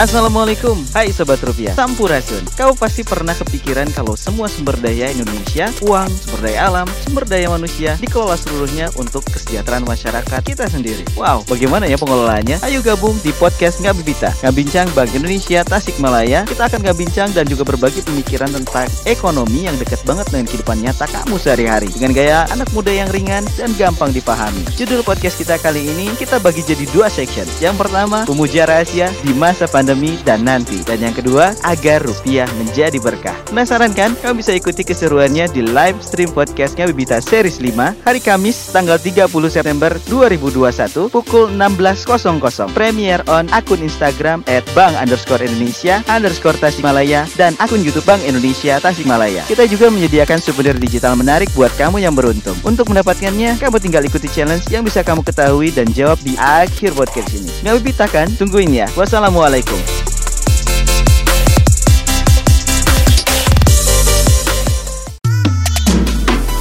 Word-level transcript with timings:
Assalamualaikum, 0.00 0.80
hai 0.96 1.12
Sobat 1.12 1.44
Rupiah. 1.44 1.76
Sampurasun 1.76 2.40
Kau 2.56 2.72
pasti 2.72 3.04
pernah 3.04 3.36
kepikiran 3.36 3.84
kalau 3.92 4.16
semua 4.16 4.48
sumber 4.48 4.72
daya 4.80 5.12
Indonesia 5.12 5.68
Uang, 5.84 6.08
sumber 6.08 6.48
daya 6.48 6.72
alam, 6.72 6.88
sumber 7.04 7.28
daya 7.28 7.52
manusia 7.52 8.00
Dikelola 8.00 8.32
seluruhnya 8.40 8.88
untuk 8.96 9.20
kesejahteraan 9.28 9.84
masyarakat 9.84 10.40
kita 10.40 10.72
sendiri. 10.72 11.04
Wow, 11.20 11.44
bagaimana 11.44 11.84
ya 11.84 12.00
pengelolaannya? 12.00 12.64
Ayo 12.64 12.80
gabung 12.80 13.12
di 13.20 13.28
podcast 13.36 13.84
Ngabibita 13.84 14.32
Ngabincang 14.40 14.88
Bank 14.96 15.12
Indonesia 15.12 15.60
Tasikmalaya 15.68 16.48
Kita 16.48 16.72
akan 16.72 16.80
ngabincang 16.80 17.36
dan 17.36 17.44
juga 17.44 17.68
berbagi 17.68 18.00
pemikiran 18.00 18.48
tentang 18.56 18.88
ekonomi 19.04 19.68
yang 19.68 19.76
dekat 19.76 20.00
banget 20.08 20.32
dengan 20.32 20.48
kehidupan 20.48 20.80
nyata 20.80 21.04
kamu 21.12 21.36
sehari-hari. 21.36 21.92
Dengan 21.92 22.16
gaya 22.16 22.48
anak 22.48 22.72
muda 22.72 22.88
yang 22.88 23.12
ringan 23.12 23.44
dan 23.60 23.68
gampang 23.76 24.16
dipahami. 24.16 24.64
Judul 24.80 25.04
podcast 25.04 25.36
kita 25.36 25.60
kali 25.60 25.92
ini 25.92 26.08
kita 26.16 26.40
bagi 26.40 26.64
jadi 26.64 26.88
dua 26.88 27.12
section. 27.12 27.44
Yang 27.60 27.84
pertama, 27.84 28.24
pemuja 28.24 28.64
rahasia 28.64 29.12
di 29.20 29.36
masa 29.36 29.68
pandemi 29.68 29.89
pandemi 29.90 30.14
dan 30.22 30.46
nanti. 30.46 30.86
Dan 30.86 31.02
yang 31.02 31.10
kedua, 31.10 31.50
agar 31.66 31.98
rupiah 32.06 32.46
menjadi 32.62 32.94
berkah. 33.02 33.34
Penasaran 33.50 33.90
kan? 33.90 34.14
Kamu 34.22 34.38
bisa 34.38 34.54
ikuti 34.54 34.86
keseruannya 34.86 35.50
di 35.50 35.66
live 35.66 35.98
stream 35.98 36.30
podcastnya 36.30 36.86
Bibita 36.86 37.18
Series 37.18 37.58
5 37.58 38.06
hari 38.06 38.22
Kamis 38.22 38.70
tanggal 38.70 39.02
30 39.02 39.26
September 39.50 39.90
2021 40.06 41.10
pukul 41.10 41.50
16.00. 41.58 42.70
Premier 42.70 43.18
on 43.26 43.50
akun 43.50 43.82
Instagram 43.82 44.46
at 44.46 44.62
bank 44.78 44.94
underscore 44.94 45.42
Indonesia 45.42 46.06
underscore 46.06 46.54
Tasikmalaya 46.54 47.26
dan 47.34 47.58
akun 47.58 47.82
Youtube 47.82 48.06
Bank 48.06 48.22
Indonesia 48.22 48.78
Tasikmalaya. 48.78 49.42
Kita 49.50 49.66
juga 49.66 49.90
menyediakan 49.90 50.38
souvenir 50.38 50.78
digital 50.78 51.18
menarik 51.18 51.50
buat 51.58 51.74
kamu 51.74 51.98
yang 51.98 52.14
beruntung. 52.14 52.54
Untuk 52.62 52.86
mendapatkannya, 52.94 53.58
kamu 53.58 53.82
tinggal 53.82 54.06
ikuti 54.06 54.30
challenge 54.30 54.70
yang 54.70 54.86
bisa 54.86 55.02
kamu 55.02 55.26
ketahui 55.26 55.74
dan 55.74 55.90
jawab 55.90 56.22
di 56.22 56.38
akhir 56.38 56.94
podcast 56.94 57.34
ini. 57.34 57.50
Nggak 57.66 57.74
Bibita 57.82 58.06
kan? 58.06 58.30
Tungguin 58.38 58.70
ya. 58.70 58.86
Wassalamualaikum. 58.94 59.79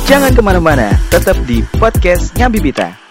Jangan 0.09 0.33
ke 0.33 0.41
mana-mana, 0.41 0.89
tetap 1.13 1.37
di 1.45 1.61
podcast 1.77 2.33
Ngabibita. 2.33 3.08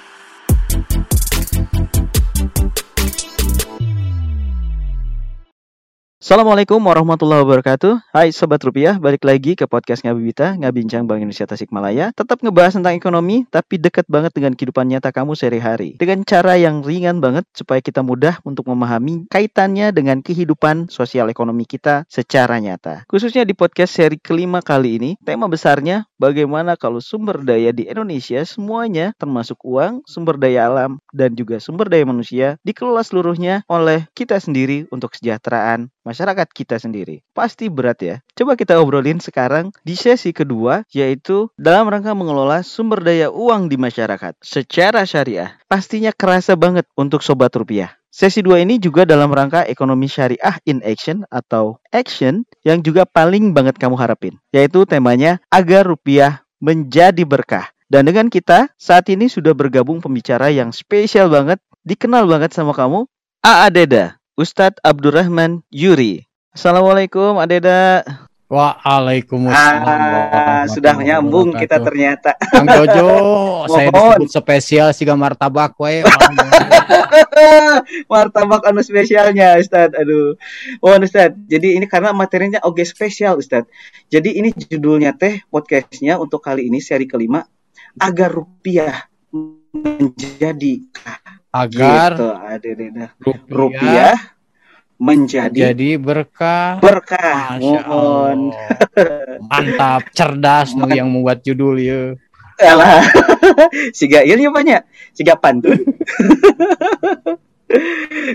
Assalamualaikum 6.29 6.77
warahmatullahi 6.85 7.41
wabarakatuh. 7.41 8.13
Hai 8.13 8.37
Sobat 8.37 8.61
Rupiah, 8.61 9.01
balik 9.01 9.25
lagi 9.25 9.57
ke 9.57 9.65
podcast 9.65 10.05
Ngabibita 10.05 10.61
Ngabincang 10.61 11.09
Bank 11.09 11.25
Indonesia 11.25 11.49
Tasikmalaya 11.49 12.13
Tetap 12.13 12.45
ngebahas 12.45 12.77
tentang 12.77 13.01
ekonomi, 13.01 13.49
tapi 13.49 13.81
dekat 13.81 14.05
banget 14.13 14.37
dengan 14.37 14.53
kehidupan 14.53 14.93
nyata 14.93 15.09
kamu 15.09 15.33
sehari-hari. 15.33 15.97
Dengan 15.97 16.29
cara 16.29 16.61
yang 16.61 16.85
ringan 16.85 17.25
banget 17.25 17.49
supaya 17.57 17.81
kita 17.81 18.05
mudah 18.05 18.45
untuk 18.45 18.69
memahami 18.69 19.25
kaitannya 19.33 19.89
dengan 19.89 20.21
kehidupan 20.21 20.93
sosial 20.93 21.33
ekonomi 21.33 21.65
kita 21.65 22.05
secara 22.13 22.61
nyata. 22.61 23.09
Khususnya 23.09 23.49
di 23.49 23.57
podcast 23.57 23.97
seri 23.97 24.21
kelima 24.21 24.61
kali 24.61 25.01
ini 25.01 25.11
Tema 25.25 25.49
besarnya 25.49 26.13
bagaimana 26.21 26.77
kalau 26.77 27.01
sumber 27.01 27.41
daya 27.41 27.73
di 27.73 27.89
Indonesia 27.89 28.45
semuanya 28.45 29.17
termasuk 29.17 29.65
uang, 29.65 30.05
sumber 30.05 30.37
daya 30.37 30.69
alam, 30.69 31.01
dan 31.09 31.33
juga 31.33 31.57
sumber 31.57 31.89
daya 31.89 32.05
manusia 32.05 32.61
dikelola 32.69 33.01
seluruhnya 33.01 33.65
oleh 33.65 34.05
kita 34.13 34.37
sendiri 34.37 34.85
untuk 34.93 35.17
kesejahteraan 35.17 35.89
masyarakat 36.05 36.18
kita 36.51 36.81
sendiri. 36.81 37.23
Pasti 37.31 37.71
berat 37.71 37.99
ya. 38.03 38.17
Coba 38.35 38.59
kita 38.59 38.79
obrolin 38.83 39.23
sekarang 39.23 39.71
di 39.87 39.95
sesi 39.95 40.35
kedua 40.35 40.83
yaitu 40.91 41.51
dalam 41.55 41.87
rangka 41.87 42.15
mengelola 42.17 42.67
sumber 42.67 43.05
daya 43.05 43.31
uang 43.31 43.71
di 43.71 43.79
masyarakat 43.79 44.35
secara 44.43 45.07
syariah. 45.07 45.55
Pastinya 45.71 46.11
kerasa 46.11 46.59
banget 46.59 46.89
untuk 46.99 47.23
sobat 47.23 47.55
rupiah. 47.55 47.99
Sesi 48.09 48.43
2 48.43 48.67
ini 48.67 48.83
juga 48.83 49.07
dalam 49.07 49.31
rangka 49.31 49.63
ekonomi 49.69 50.11
syariah 50.11 50.59
in 50.67 50.83
action 50.83 51.23
atau 51.31 51.79
action 51.95 52.43
yang 52.67 52.83
juga 52.83 53.07
paling 53.07 53.55
banget 53.55 53.79
kamu 53.79 53.95
harapin. 53.95 54.35
Yaitu 54.51 54.89
temanya 54.89 55.39
agar 55.53 55.87
rupiah 55.87 56.43
menjadi 56.59 57.23
berkah. 57.23 57.71
Dan 57.87 58.11
dengan 58.11 58.29
kita 58.29 58.69
saat 58.77 59.09
ini 59.09 59.31
sudah 59.31 59.55
bergabung 59.55 60.03
pembicara 60.03 60.53
yang 60.53 60.75
spesial 60.75 61.33
banget, 61.33 61.63
dikenal 61.87 62.29
banget 62.29 62.53
sama 62.53 62.77
kamu, 62.77 63.09
A 63.41 63.71
Deda. 63.73 64.18
Ustadz 64.39 64.79
Abdurrahman 64.87 65.67
Yuri. 65.67 66.23
Assalamualaikum 66.55 67.43
Adeda. 67.43 68.07
Waalaikumsalam. 68.47 69.83
Ah, 69.83 70.63
sudah 70.71 70.95
nyambung 70.95 71.59
kita 71.59 71.83
ternyata. 71.83 72.39
Kang 72.47 72.71
Jojo, 72.71 73.11
saya 73.75 73.91
disebut 73.91 74.31
spesial 74.31 74.95
siga 74.95 75.19
martabak 75.19 75.75
we. 75.83 76.07
martabak 78.15 78.63
anu 78.63 78.79
spesialnya 78.87 79.59
Ustaz. 79.59 79.91
Aduh. 79.99 80.39
Oh 80.87 80.95
Ustaz, 81.03 81.35
jadi 81.51 81.75
ini 81.75 81.91
karena 81.91 82.15
materinya 82.15 82.63
oke 82.63 82.87
spesial 82.87 83.43
Ustaz. 83.43 83.67
Jadi 84.07 84.39
ini 84.39 84.55
judulnya 84.55 85.19
teh 85.19 85.43
podcastnya 85.51 86.15
untuk 86.15 86.47
kali 86.47 86.71
ini 86.71 86.79
seri 86.79 87.11
kelima 87.11 87.43
agar 87.99 88.31
rupiah 88.31 89.03
menjadi 89.75 90.87
agar 91.49 92.11
gitu, 92.15 92.29
rupiah, 92.37 93.11
rupiah 93.49 94.17
menjadi 94.99 95.71
jadi 95.71 95.91
berkah. 95.97 96.83
berkah. 96.83 97.57
Mohon. 97.63 98.51
Mantap 99.47 100.11
cerdas 100.11 100.75
Mant 100.75 100.91
yang 100.91 101.07
membuat 101.09 101.47
judul 101.47 101.79
ya. 101.79 102.19
Alah. 102.59 103.07
siga 103.95 104.27
ieu 104.27 104.51
banyak. 104.51 104.83
Siga 105.15 105.39
pantun 105.39 105.79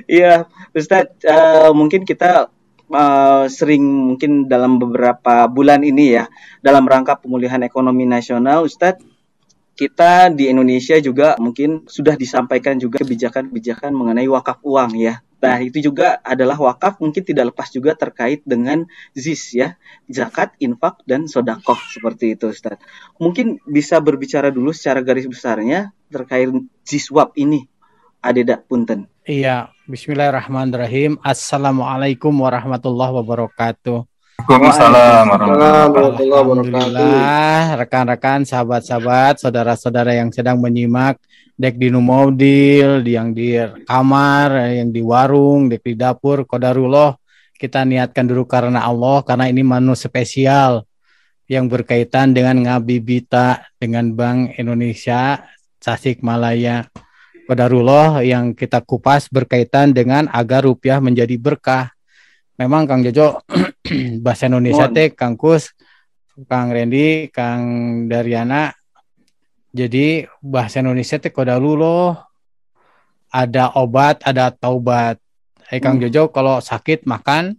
Iya, 0.07 0.45
Ustaz, 0.77 1.09
uh, 1.25 1.73
mungkin 1.75 2.05
kita 2.05 2.47
uh, 2.93 3.45
sering 3.49 3.83
mungkin 4.13 4.45
dalam 4.45 4.77
beberapa 4.77 5.49
bulan 5.49 5.81
ini 5.81 6.21
ya, 6.21 6.29
dalam 6.61 6.85
rangka 6.85 7.17
pemulihan 7.17 7.59
ekonomi 7.65 8.05
nasional, 8.05 8.63
Ustadz, 8.63 9.01
kita 9.73 10.29
di 10.29 10.49
Indonesia 10.49 10.97
juga 11.01 11.33
mungkin 11.41 11.89
sudah 11.89 12.13
disampaikan 12.13 12.77
juga 12.77 13.01
kebijakan-kebijakan 13.01 13.91
mengenai 13.93 14.29
wakaf 14.29 14.61
uang 14.61 14.97
ya. 14.97 15.21
Nah, 15.43 15.59
itu 15.59 15.91
juga 15.91 16.23
adalah 16.23 16.55
wakaf 16.55 17.03
mungkin 17.03 17.19
tidak 17.19 17.51
lepas 17.51 17.67
juga 17.67 17.91
terkait 17.99 18.47
dengan 18.47 18.87
ZIS 19.11 19.43
ya, 19.59 19.75
zakat, 20.07 20.55
infak, 20.63 21.03
dan 21.03 21.27
sodakoh 21.27 21.75
seperti 21.91 22.39
itu 22.39 22.47
Ustaz. 22.47 22.79
Mungkin 23.19 23.59
bisa 23.67 23.99
berbicara 23.99 24.47
dulu 24.55 24.71
secara 24.71 25.03
garis 25.03 25.27
besarnya 25.27 25.91
terkait 26.07 26.47
ZISWAP 26.87 27.35
ini. 27.35 27.67
Adeda 28.23 28.55
Punten. 28.55 29.11
Iya, 29.27 29.75
Bismillahirrahmanirrahim. 29.83 31.19
Assalamualaikum 31.19 32.31
warahmatullahi 32.31 33.19
wabarakatuh. 33.19 34.12
Waalaikumsalam 34.33 35.29
warahmatullahi 35.29 36.25
wabarakatuh. 36.25 37.77
Rekan-rekan, 37.85 38.41
sahabat-sahabat, 38.49 39.37
saudara-saudara 39.37 40.17
yang 40.17 40.33
sedang 40.33 40.57
menyimak 40.57 41.21
dek 41.53 41.77
di 41.77 41.93
mobil, 41.93 43.05
yang 43.05 43.29
di 43.29 43.61
kamar, 43.85 44.73
yang 44.73 44.89
di 44.89 45.05
warung, 45.05 45.69
dek 45.69 45.85
di 45.85 45.93
dapur, 45.93 46.49
kodarullah. 46.49 47.13
Kita 47.53 47.85
niatkan 47.85 48.25
dulu 48.25 48.49
karena 48.49 48.81
Allah, 48.81 49.21
karena 49.21 49.53
ini 49.53 49.61
menu 49.61 49.93
spesial 49.93 50.81
yang 51.45 51.69
berkaitan 51.69 52.33
dengan 52.33 52.57
ngabibita 52.57 53.69
dengan 53.77 54.17
Bank 54.17 54.57
Indonesia 54.57 55.45
Malaya. 56.25 56.89
Kodarullah 57.45 58.25
yang 58.25 58.57
kita 58.57 58.81
kupas 58.81 59.29
berkaitan 59.29 59.93
dengan 59.93 60.25
agar 60.33 60.65
rupiah 60.65 60.97
menjadi 60.97 61.37
berkah 61.37 61.92
memang 62.57 62.85
Kang 62.85 63.01
Jojo 63.01 63.41
bahasa 64.25 64.49
Indonesia 64.49 64.89
teh 64.89 65.13
Kang 65.13 65.35
Kus, 65.39 65.73
Kang 66.45 66.69
Randy, 66.73 67.29
Kang 67.33 67.63
Dariana. 68.09 68.73
Jadi 69.73 70.21
bahasa 70.41 70.85
Indonesia 70.85 71.17
teh 71.17 71.33
kodalu 71.33 71.71
loh. 71.81 72.13
Ada 73.33 73.73
obat, 73.81 74.21
ada 74.21 74.53
taubat. 74.53 75.17
Eh 75.73 75.81
Kang 75.81 75.97
hmm. 75.97 76.09
Jojo 76.09 76.29
kalau 76.29 76.61
sakit 76.61 77.09
makan 77.09 77.57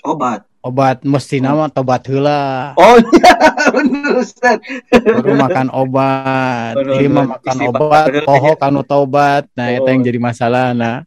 obat. 0.00 0.48
Obat 0.64 1.04
mesti 1.04 1.44
nama 1.44 1.68
tobat 1.68 2.08
hula. 2.08 2.72
Oh 2.80 2.96
iya, 2.96 3.36
benar 3.76 4.16
Ustaz. 4.16 4.64
Baru 4.88 5.36
makan 5.36 5.68
obat, 5.68 6.72
lima 6.80 7.36
makan 7.36 7.68
obat, 7.68 8.08
poho 8.24 8.56
kanu 8.56 8.80
taubat. 8.80 9.44
Nah, 9.52 9.68
oh. 9.68 9.76
itu 9.76 9.88
yang 9.92 10.00
jadi 10.00 10.16
masalah 10.16 10.72
nah. 10.72 11.04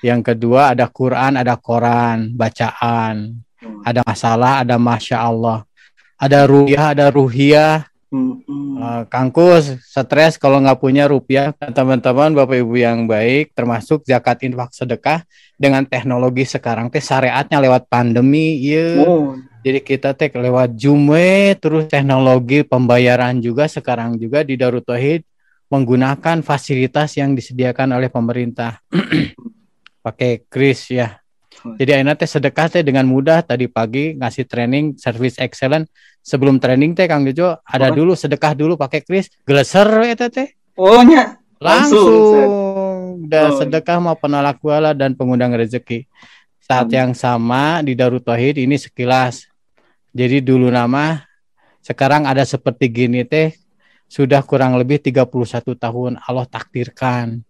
Yang 0.00 0.32
kedua 0.32 0.72
ada 0.72 0.88
Quran, 0.88 1.36
ada 1.36 1.54
Koran, 1.60 2.32
bacaan. 2.32 3.44
Hmm. 3.60 3.84
Ada 3.84 4.00
masalah, 4.04 4.64
ada 4.64 4.80
masya 4.80 5.20
Allah. 5.20 5.68
Ada 6.16 6.48
rupiah, 6.48 6.84
ada 6.96 7.06
ruhiah. 7.12 7.84
Hmm. 8.10 8.42
Uh, 8.80 9.04
kangkus, 9.06 9.76
stres 9.86 10.40
kalau 10.40 10.58
nggak 10.58 10.80
punya 10.80 11.04
rupiah. 11.06 11.52
Teman-teman, 11.52 12.32
bapak 12.32 12.64
ibu 12.64 12.74
yang 12.80 13.04
baik, 13.04 13.52
termasuk 13.52 14.02
zakat 14.08 14.40
infak 14.42 14.72
sedekah 14.72 15.22
dengan 15.60 15.84
teknologi 15.84 16.48
sekarang 16.48 16.88
teh 16.88 17.04
syariatnya 17.04 17.60
lewat 17.60 17.86
pandemi, 17.86 18.56
ya. 18.64 19.04
Oh. 19.04 19.36
Jadi 19.60 19.84
kita 19.84 20.16
teh 20.16 20.32
lewat 20.32 20.72
Jume, 20.72 21.52
terus 21.60 21.86
teknologi 21.92 22.64
pembayaran 22.64 23.36
juga 23.44 23.68
sekarang 23.68 24.16
juga 24.16 24.40
di 24.40 24.56
Darut 24.56 24.82
Tauhid 24.82 25.20
menggunakan 25.70 26.42
fasilitas 26.42 27.14
yang 27.14 27.36
disediakan 27.36 27.94
oleh 27.94 28.08
pemerintah. 28.10 28.82
pakai 30.00 30.44
kris 30.48 30.92
ya. 30.92 31.20
Jadi 31.60 31.90
akhirnya 31.92 32.16
teh 32.16 32.28
sedekah 32.28 32.66
teh 32.72 32.80
dengan 32.80 33.04
mudah 33.04 33.44
tadi 33.44 33.68
pagi 33.68 34.16
ngasih 34.16 34.48
training 34.48 34.96
service 34.96 35.36
excellent 35.36 35.92
sebelum 36.24 36.56
training 36.56 36.96
teh 36.96 37.04
Kang 37.04 37.26
Jojo 37.28 37.60
ada 37.60 37.92
oh. 37.92 37.94
dulu 37.94 38.12
sedekah 38.16 38.56
dulu 38.56 38.80
pakai 38.80 39.04
kris 39.04 39.28
geleser 39.44 39.88
itu 40.08 40.26
teh. 40.32 40.48
Oh 40.80 41.04
nya 41.04 41.36
langsung, 41.60 42.08
langsung. 42.08 42.50
dan 43.28 43.52
oh. 43.52 43.56
sedekah 43.60 43.98
mau 44.00 44.16
penolak 44.16 44.56
wala 44.64 44.96
dan 44.96 45.12
pengundang 45.12 45.52
rezeki. 45.52 46.08
Saat 46.64 46.88
hmm. 46.88 46.96
yang 46.96 47.10
sama 47.12 47.84
di 47.84 47.92
Darut 47.92 48.24
Tauhid 48.24 48.56
ini 48.56 48.80
sekilas. 48.80 49.44
Jadi 50.16 50.40
dulu 50.40 50.72
nama 50.72 51.20
sekarang 51.84 52.24
ada 52.24 52.44
seperti 52.46 52.88
gini 52.88 53.20
teh 53.28 53.52
sudah 54.10 54.40
kurang 54.42 54.74
lebih 54.80 54.98
31 54.98 55.28
tahun 55.76 56.12
Allah 56.24 56.46
takdirkan 56.48 57.46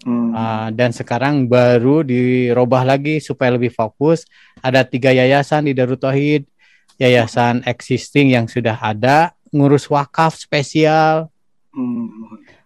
Hmm. 0.00 0.32
Uh, 0.32 0.68
dan 0.72 0.96
sekarang 0.96 1.44
baru 1.44 2.00
dirubah 2.00 2.84
lagi 2.88 3.20
supaya 3.20 3.52
lebih 3.52 3.72
fokus. 3.72 4.24
Ada 4.64 4.84
tiga 4.84 5.12
yayasan 5.12 5.68
di 5.68 5.76
Darut 5.76 6.00
Tauhid, 6.00 6.48
yayasan 6.96 7.60
existing 7.68 8.32
yang 8.32 8.48
sudah 8.48 8.76
ada, 8.80 9.36
ngurus 9.52 9.88
wakaf 9.92 10.40
spesial. 10.40 11.28
Hmm. 11.76 12.08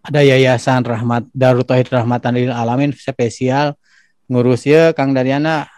Ada 0.05 0.21
yayasan 0.21 0.85
Rahmat 0.85 1.27
Darut 1.35 1.67
Tauhid 1.67 1.91
Rahmatan 1.91 2.37
lil 2.37 2.53
Alamin 2.55 2.93
spesial 2.95 3.75
ngurus 4.29 4.65
ya 4.65 4.97
Kang 4.97 5.13
Daryana 5.13 5.69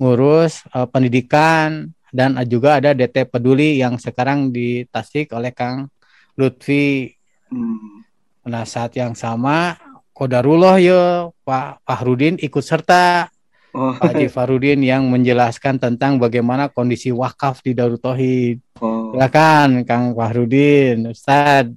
ngurus 0.00 0.64
uh, 0.72 0.88
pendidikan 0.88 1.92
dan 2.12 2.36
juga 2.48 2.80
ada 2.80 2.96
DT 2.96 3.28
Peduli 3.28 3.80
yang 3.80 4.00
sekarang 4.00 4.48
ditasik 4.48 5.36
oleh 5.36 5.52
Kang 5.52 5.92
Lutfi. 6.36 7.12
Hmm. 7.52 8.04
Nah 8.46 8.64
saat 8.64 8.96
yang 8.96 9.12
sama 9.12 9.76
Kodarullah 10.16 10.80
ya 10.80 11.28
Pak 11.44 11.84
Fahrudin 11.84 12.40
ikut 12.40 12.64
serta 12.64 13.28
oh. 13.76 13.92
Pak 14.00 14.16
Haji 14.16 14.32
Fahrudin 14.32 14.80
yang 14.80 15.04
menjelaskan 15.12 15.76
tentang 15.76 16.16
bagaimana 16.16 16.72
kondisi 16.72 17.12
wakaf 17.12 17.60
di 17.60 17.76
Darut 17.76 18.00
Tauhid. 18.00 18.64
Oh. 18.80 19.12
Silakan 19.12 19.84
Kang 19.84 20.16
Fahrudin, 20.16 21.12
Ustaz. 21.12 21.68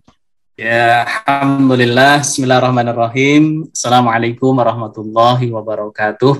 Ya, 0.55 1.03
alhamdulillah. 1.27 2.23
Bismillahirrahmanirrahim. 2.23 3.67
Assalamualaikum 3.75 4.55
warahmatullahi 4.55 5.51
wabarakatuh. 5.51 6.39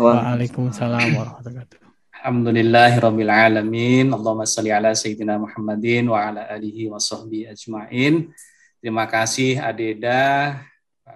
Waalaikumsalam 0.00 1.20
warahmatullahi 1.20 1.68
wabarakatuh. 1.68 1.78
Alhamdulillahirabbil 2.16 3.28
alamin. 3.28 4.08
Allahumma 4.08 4.48
shalli 4.48 4.72
ala 4.72 4.96
sayyidina 4.96 5.36
Muhammadin 5.36 6.08
wa 6.08 6.32
ala 6.32 6.48
alihi 6.48 6.88
wa 6.88 6.96
sahbihi 6.96 7.52
ajmain. 7.52 8.32
Terima 8.80 9.04
kasih 9.04 9.60
Adeda 9.60 10.56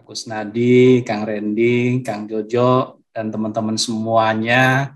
Kusnadi, 0.05 1.05
Kang 1.07 1.25
Randy, 1.25 2.05
Kang 2.05 2.27
Jojo, 2.27 3.03
dan 3.11 3.29
teman-teman 3.29 3.75
semuanya 3.77 4.95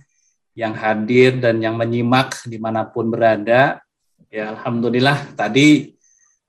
yang 0.55 0.73
hadir 0.75 1.39
dan 1.43 1.59
yang 1.59 1.75
menyimak 1.75 2.39
di 2.47 2.57
mana 2.63 2.87
pun 2.87 3.11
berada. 3.11 3.83
Ya 4.31 4.51
Alhamdulillah 4.55 5.35
tadi 5.35 5.95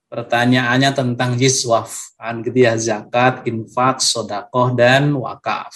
pertanyaannya 0.09 0.91
tentang 0.93 1.35
jiswaf, 1.35 2.15
ya, 2.53 2.73
zakat, 2.77 3.43
infak, 3.49 3.99
sodakoh, 3.99 4.71
dan 4.73 5.11
wakaf. 5.17 5.73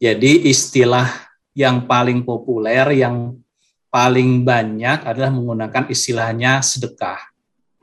Jadi 0.00 0.50
istilah 0.50 1.06
yang 1.52 1.84
paling 1.86 2.24
populer, 2.24 2.96
yang 2.96 3.36
paling 3.92 4.40
banyak 4.42 5.04
adalah 5.04 5.28
menggunakan 5.28 5.84
istilahnya 5.92 6.64
sedekah. 6.64 7.20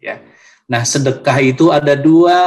Ya, 0.01 0.23
Nah, 0.69 0.85
sedekah 0.85 1.37
itu 1.41 1.73
ada 1.73 1.97
dua, 1.97 2.39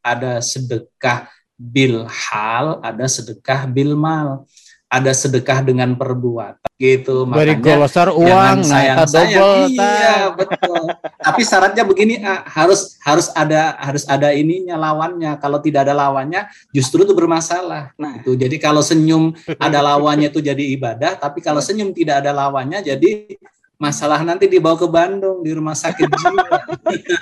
ada 0.00 0.40
sedekah 0.40 1.28
bil 1.60 2.08
hal, 2.08 2.80
ada 2.80 3.04
sedekah 3.04 3.68
bil 3.68 3.92
mal. 3.92 4.48
Ada 4.86 5.10
sedekah 5.10 5.66
dengan 5.66 5.98
perbuatan 5.98 6.62
gitu. 6.78 7.26
Beri 7.26 7.58
makanya 7.58 7.90
uang 8.14 8.62
sayang 8.62 9.02
sayang 9.02 9.66
iya 9.66 10.30
betul. 10.30 10.94
Tapi 11.18 11.42
syaratnya 11.42 11.82
begini 11.82 12.22
harus 12.46 12.94
harus 13.02 13.26
ada 13.34 13.74
harus 13.82 14.06
ada 14.06 14.30
ininya 14.30 14.78
lawannya. 14.78 15.34
Kalau 15.42 15.58
tidak 15.58 15.90
ada 15.90 15.94
lawannya 15.96 16.46
justru 16.70 17.02
itu 17.02 17.18
bermasalah. 17.18 17.98
Nah 17.98 18.22
itu 18.22 18.38
jadi 18.38 18.54
kalau 18.62 18.78
senyum 18.78 19.34
ada 19.58 19.82
lawannya 19.82 20.30
itu 20.30 20.38
jadi 20.38 20.64
ibadah 20.78 21.18
tapi 21.18 21.42
kalau 21.42 21.58
senyum 21.58 21.90
tidak 21.90 22.22
ada 22.22 22.30
lawannya 22.30 22.78
jadi 22.86 23.34
masalah 23.76 24.24
nanti 24.24 24.48
dibawa 24.48 24.76
ke 24.76 24.88
Bandung 24.88 25.44
di 25.44 25.52
rumah 25.52 25.76
sakit 25.76 26.08
jiwa. 26.20 26.58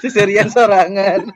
Serian 0.06 0.46
sorangan. 0.46 1.26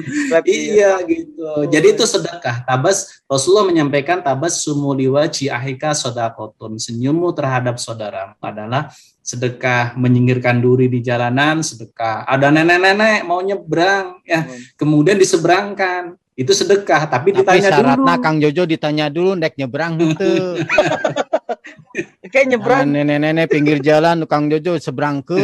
iya 0.46 1.02
gitu. 1.02 1.66
Jadi 1.66 1.86
itu 1.98 2.04
sedekah. 2.06 2.62
Tabas 2.62 3.22
Rasulullah 3.26 3.66
menyampaikan 3.66 4.22
tabas 4.22 4.62
sumuliwa 4.62 5.26
ahika 5.26 5.92
sodakotun. 5.94 6.78
Senyummu 6.78 7.34
terhadap 7.34 7.82
saudara 7.82 8.38
adalah 8.38 8.90
sedekah 9.20 9.98
menyingkirkan 9.98 10.62
duri 10.62 10.88
di 10.88 11.04
jalanan, 11.04 11.60
sedekah. 11.60 12.24
Ada 12.24 12.48
nenek-nenek 12.48 13.28
mau 13.28 13.44
nyebrang, 13.44 14.24
ya 14.24 14.48
kemudian 14.78 15.20
diseberangkan 15.20 16.16
itu 16.38 16.54
sedekah 16.54 17.10
tapi, 17.10 17.34
tapi 17.34 17.42
ditanya 17.42 17.70
syaratnya 17.74 18.14
dulu. 18.14 18.22
Kang 18.22 18.36
Jojo 18.38 18.62
ditanya 18.62 19.06
dulu 19.10 19.34
nek 19.34 19.58
nyebrang 19.58 19.98
itu 20.14 20.62
kayak 22.32 22.46
nyebrang. 22.54 22.84
nenek-nenek 22.88 23.46
pinggir 23.48 23.78
jalan 23.80 24.24
Kang 24.28 24.52
Jojo 24.52 24.76
seberang 24.76 25.24
ke 25.24 25.38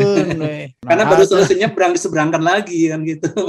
karena 0.89 1.05
baru 1.09 1.25
selesai 1.25 1.57
nyebrang 1.57 1.97
diseberangkan 1.97 2.43
lagi 2.43 2.93
kan 2.93 3.01
gitu. 3.05 3.31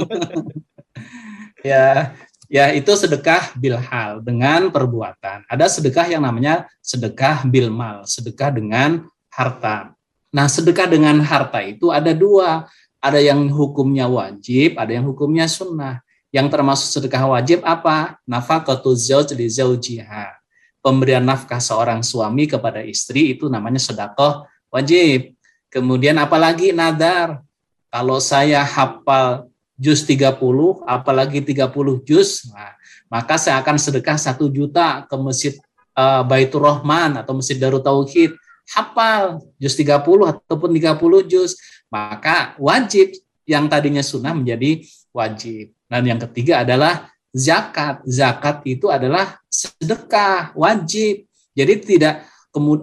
Ya 1.66 2.14
ya 2.46 2.70
itu 2.70 2.94
sedekah 2.94 3.50
bilhal 3.58 4.22
dengan 4.22 4.70
perbuatan. 4.70 5.50
Ada 5.50 5.66
sedekah 5.66 6.06
yang 6.06 6.22
namanya 6.22 6.70
sedekah 6.78 7.42
bilmal 7.42 8.06
sedekah 8.06 8.54
dengan 8.54 9.10
harta. 9.34 9.90
Nah 10.30 10.46
sedekah 10.46 10.86
dengan 10.86 11.18
harta 11.26 11.58
itu 11.66 11.90
ada 11.90 12.14
dua. 12.14 12.70
Ada 13.02 13.18
yang 13.18 13.50
hukumnya 13.50 14.06
wajib 14.06 14.78
ada 14.78 14.94
yang 14.94 15.10
hukumnya 15.10 15.50
sunnah. 15.50 16.06
Yang 16.30 16.54
termasuk 16.54 16.86
sedekah 16.86 17.26
wajib 17.34 17.66
apa? 17.66 18.22
Nafaqatu 18.30 18.94
zauj 18.94 19.34
li 19.34 19.50
zaujiha. 19.50 20.45
Pemberian 20.86 21.26
nafkah 21.26 21.58
seorang 21.58 22.06
suami 22.06 22.46
kepada 22.46 22.78
istri 22.86 23.34
itu 23.34 23.50
namanya 23.50 23.82
sedekah 23.82 24.46
wajib. 24.70 25.34
Kemudian 25.66 26.14
apalagi 26.22 26.70
nadar. 26.70 27.42
Kalau 27.90 28.22
saya 28.22 28.62
hafal 28.62 29.50
juz 29.74 30.06
30, 30.06 30.38
apalagi 30.86 31.42
30 31.42 32.06
juz, 32.06 32.46
nah, 32.54 32.70
maka 33.10 33.34
saya 33.34 33.58
akan 33.58 33.82
sedekah 33.82 34.14
satu 34.14 34.46
juta 34.46 35.02
ke 35.10 35.16
masjid 35.18 35.54
uh, 35.98 36.22
Baitur 36.22 36.62
Rahman 36.62 37.18
atau 37.18 37.34
masjid 37.34 37.58
Darut 37.58 37.82
Tauhid. 37.82 38.38
Hafal 38.70 39.42
juz 39.58 39.74
30 39.74 39.90
ataupun 40.06 40.70
30 40.70 41.26
juz, 41.26 41.58
maka 41.90 42.54
wajib 42.62 43.10
yang 43.42 43.66
tadinya 43.66 44.06
sunnah 44.06 44.34
menjadi 44.38 44.86
wajib. 45.10 45.74
Dan 45.90 46.02
yang 46.06 46.20
ketiga 46.30 46.62
adalah 46.62 47.10
zakat. 47.30 48.02
Zakat 48.06 48.66
itu 48.66 48.90
adalah 48.90 49.38
sedekah 49.56 50.52
wajib. 50.52 51.24
Jadi 51.56 51.74
tidak 51.80 52.28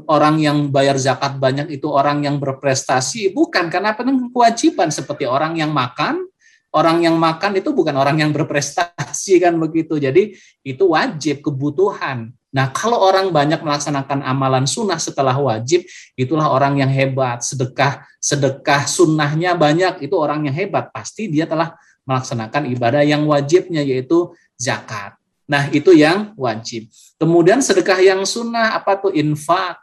orang 0.09 0.37
yang 0.37 0.57
bayar 0.69 0.97
zakat 1.01 1.37
banyak 1.41 1.73
itu 1.73 1.89
orang 1.89 2.21
yang 2.21 2.37
berprestasi, 2.37 3.33
bukan 3.33 3.69
karena 3.73 3.97
penuh 3.97 4.29
kewajiban 4.29 4.93
seperti 4.93 5.25
orang 5.25 5.57
yang 5.57 5.73
makan, 5.73 6.25
orang 6.73 7.05
yang 7.05 7.17
makan 7.17 7.57
itu 7.57 7.73
bukan 7.73 7.93
orang 7.97 8.21
yang 8.21 8.29
berprestasi 8.33 9.37
kan 9.43 9.57
begitu. 9.57 9.97
Jadi 9.97 10.37
itu 10.65 10.83
wajib 10.93 11.41
kebutuhan. 11.41 12.33
Nah, 12.53 12.69
kalau 12.69 13.01
orang 13.01 13.33
banyak 13.33 13.65
melaksanakan 13.65 14.21
amalan 14.21 14.69
sunnah 14.69 15.01
setelah 15.01 15.33
wajib, 15.33 15.81
itulah 16.13 16.53
orang 16.53 16.77
yang 16.77 16.89
hebat. 16.93 17.41
Sedekah, 17.41 18.05
sedekah 18.21 18.85
sunnahnya 18.85 19.57
banyak, 19.57 20.05
itu 20.05 20.13
orang 20.13 20.45
yang 20.45 20.53
hebat. 20.53 20.93
Pasti 20.93 21.33
dia 21.33 21.49
telah 21.49 21.73
melaksanakan 22.05 22.69
ibadah 22.69 23.01
yang 23.01 23.25
wajibnya 23.25 23.81
yaitu 23.81 24.37
zakat. 24.53 25.17
Nah, 25.43 25.67
itu 25.71 25.91
yang 25.91 26.31
wajib. 26.39 26.87
Kemudian 27.19 27.59
sedekah 27.59 27.99
yang 27.99 28.23
sunnah 28.23 28.75
apa 28.79 28.95
tuh 28.99 29.11
infak. 29.11 29.79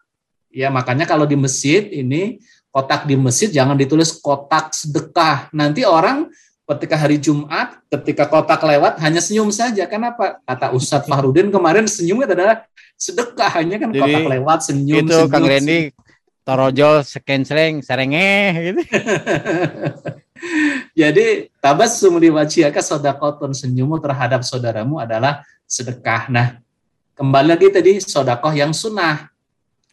Ya, 0.50 0.72
makanya 0.72 1.06
kalau 1.06 1.28
di 1.28 1.38
masjid 1.38 1.86
ini 1.92 2.42
kotak 2.74 3.06
di 3.06 3.14
masjid 3.14 3.50
jangan 3.52 3.76
ditulis 3.76 4.16
kotak 4.18 4.74
sedekah. 4.74 5.52
Nanti 5.54 5.86
orang 5.86 6.26
ketika 6.74 6.96
hari 6.96 7.18
Jumat, 7.18 7.82
ketika 7.90 8.30
kotak 8.30 8.62
lewat 8.62 8.98
hanya 9.02 9.18
senyum 9.22 9.50
saja. 9.50 9.86
Kenapa? 9.86 10.38
Kata 10.46 10.70
Ustadz 10.74 11.06
Fahrudin 11.06 11.50
kemarin 11.50 11.86
senyumnya 11.86 12.30
adalah 12.30 12.56
sedekah 12.94 13.50
hanya 13.60 13.76
kan 13.78 13.90
Jadi, 13.90 14.00
kotak 14.00 14.26
lewat 14.26 14.58
senyum. 14.66 15.06
Itu 15.06 15.16
senyum, 15.16 15.30
Kang 15.30 15.46
Randy 15.46 15.80
torojol 16.50 17.06
sekensreng 17.06 17.78
serenge 17.84 18.32
gitu. 18.58 18.82
Jadi 20.96 21.52
tabassum 21.60 22.16
li 22.16 22.32
wajhika 22.32 22.80
sedekahun 22.80 23.52
senyummu 23.52 24.00
terhadap 24.00 24.40
saudaramu 24.42 24.96
adalah 24.98 25.44
sedekah. 25.68 26.26
Nah, 26.32 26.48
kembali 27.14 27.54
lagi 27.56 27.68
tadi 27.70 28.00
sodakoh 28.00 28.50
yang 28.50 28.72
sunnah, 28.74 29.28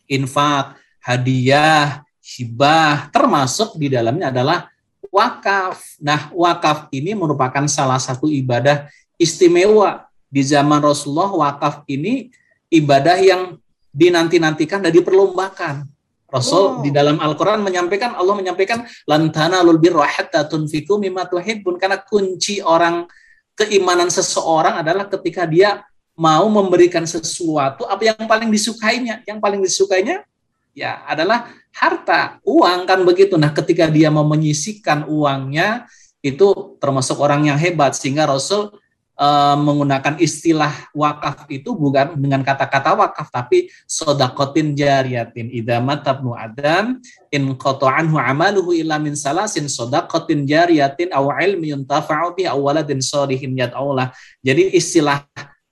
infak, 0.08 0.80
hadiah, 1.04 2.02
hibah, 2.24 3.12
termasuk 3.12 3.76
di 3.80 3.92
dalamnya 3.92 4.32
adalah 4.32 4.68
wakaf. 5.12 6.00
Nah, 6.04 6.32
wakaf 6.36 6.92
ini 6.92 7.16
merupakan 7.16 7.64
salah 7.68 8.00
satu 8.00 8.28
ibadah 8.28 8.88
istimewa 9.16 10.08
di 10.28 10.44
zaman 10.44 10.84
Rasulullah. 10.84 11.52
Wakaf 11.52 11.88
ini 11.88 12.32
ibadah 12.68 13.18
yang 13.20 13.56
dinanti-nantikan 13.96 14.84
dan 14.84 14.92
diperlombakan. 14.92 15.88
Rasul 16.28 16.60
oh. 16.60 16.72
di 16.84 16.92
dalam 16.92 17.24
Al-Quran 17.24 17.64
menyampaikan, 17.64 18.12
Allah 18.20 18.36
menyampaikan, 18.36 18.84
lantana 19.08 19.64
birra 19.80 20.04
hatta 20.04 20.44
tunfiku 20.44 21.00
mimma 21.00 21.24
tuhibbun. 21.32 21.80
Karena 21.80 22.04
kunci 22.04 22.60
orang 22.60 23.08
keimanan 23.56 24.12
seseorang 24.12 24.84
adalah 24.84 25.08
ketika 25.08 25.48
dia 25.48 25.88
mau 26.18 26.50
memberikan 26.52 27.08
sesuatu 27.08 27.88
apa 27.88 28.04
yang 28.04 28.28
paling 28.28 28.52
disukainya. 28.52 29.24
Yang 29.24 29.40
paling 29.40 29.62
disukainya 29.64 30.28
ya 30.76 31.08
adalah 31.08 31.48
harta, 31.72 32.44
uang 32.44 32.84
kan 32.84 33.00
begitu. 33.08 33.40
Nah, 33.40 33.56
ketika 33.56 33.88
dia 33.88 34.12
mau 34.12 34.28
menyisikan 34.28 35.08
uangnya 35.08 35.88
itu 36.20 36.76
termasuk 36.82 37.18
orang 37.24 37.48
yang 37.48 37.58
hebat 37.58 37.96
sehingga 37.96 38.28
Rasul 38.28 38.76
uh, 39.18 39.58
menggunakan 39.58 40.16
istilah 40.22 40.72
wakaf 40.94 41.50
itu 41.50 41.74
bukan 41.74 42.16
dengan 42.16 42.46
kata-kata 42.46 42.94
wakaf 42.94 43.28
tapi 43.34 43.68
sodakotin 43.90 44.78
jariyatin 44.78 45.50
idama 45.52 45.98
tabnu 46.00 46.38
adam 46.38 47.02
in 47.34 47.58
anhu 47.58 48.16
amaluhu 48.22 48.72
illa 48.72 49.02
min 49.02 49.18
salasin 49.18 49.68
sodakotin 49.68 50.46
jariyatin 50.46 51.12
aw 51.12 51.34
ilmi 51.42 51.74
yuntafa'u 51.74 52.38
bi 52.38 52.46
awaladin 52.46 53.02
salihin 53.02 53.58
Allah 53.74 54.14
jadi 54.46 54.72
istilah 54.72 55.26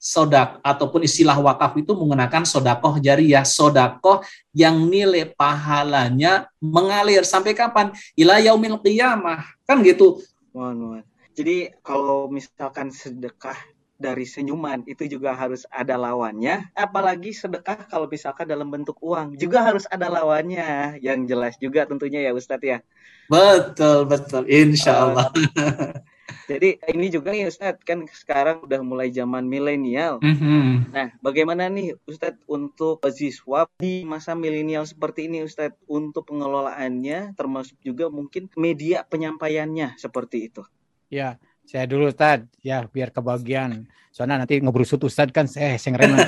sodak 0.06 0.62
ataupun 0.62 1.02
istilah 1.02 1.34
wakaf 1.42 1.74
itu 1.82 1.98
menggunakan 1.98 2.46
sodakoh 2.46 3.02
jariyah 3.02 3.42
sodakoh 3.42 4.22
yang 4.54 4.86
nilai 4.86 5.34
pahalanya 5.34 6.46
mengalir. 6.62 7.26
Sampai 7.26 7.58
kapan? 7.58 7.90
Ila 8.14 8.38
yaumil 8.38 8.78
qiyamah. 8.86 9.42
Kan 9.66 9.82
gitu 9.82 10.22
jadi 11.36 11.76
kalau 11.84 12.32
misalkan 12.32 12.96
sedekah 12.96 13.60
dari 13.96 14.28
senyuman 14.28 14.84
itu 14.88 15.08
juga 15.08 15.36
harus 15.36 15.64
ada 15.72 15.96
lawannya. 15.96 16.72
Apalagi 16.76 17.32
sedekah 17.32 17.88
kalau 17.88 18.08
misalkan 18.12 18.48
dalam 18.48 18.68
bentuk 18.68 19.00
uang 19.00 19.40
juga 19.40 19.64
harus 19.64 19.88
ada 19.88 20.12
lawannya. 20.12 21.00
Yang 21.00 21.20
jelas 21.32 21.54
juga 21.60 21.88
tentunya 21.88 22.24
ya 22.24 22.32
Ustadz 22.36 22.64
ya. 22.64 22.80
Betul 23.32 24.06
betul, 24.06 24.46
insya 24.52 25.08
Allah. 25.08 25.32
jadi 26.52 26.78
ini 26.92 27.08
juga 27.10 27.34
nih 27.34 27.50
Ustadz 27.50 27.82
kan 27.88 28.06
sekarang 28.12 28.68
udah 28.68 28.80
mulai 28.84 29.10
zaman 29.10 29.48
milenial. 29.48 30.20
Mm 30.22 30.36
-hmm. 30.36 30.68
Nah, 30.92 31.08
bagaimana 31.24 31.72
nih 31.72 31.96
Ustadz 32.06 32.44
untuk 32.46 33.02
siswa 33.16 33.66
di 33.80 34.04
masa 34.04 34.36
milenial 34.38 34.86
seperti 34.86 35.32
ini 35.32 35.42
Ustadz 35.42 35.80
untuk 35.88 36.28
pengelolaannya 36.30 37.34
termasuk 37.34 37.80
juga 37.82 38.12
mungkin 38.12 38.52
media 38.60 39.08
penyampaiannya 39.08 39.98
seperti 39.98 40.52
itu. 40.52 40.62
Ya, 41.10 41.38
saya 41.66 41.86
dulu 41.90 42.10
Ustad, 42.10 42.46
ya 42.62 42.86
biar 42.90 43.10
kebagian. 43.10 43.90
Soalnya 44.14 44.46
nanti 44.46 44.62
ngebrusut 44.62 45.02
Ustad 45.04 45.34
kan 45.34 45.50
saya 45.50 45.78
sengren. 45.82 46.14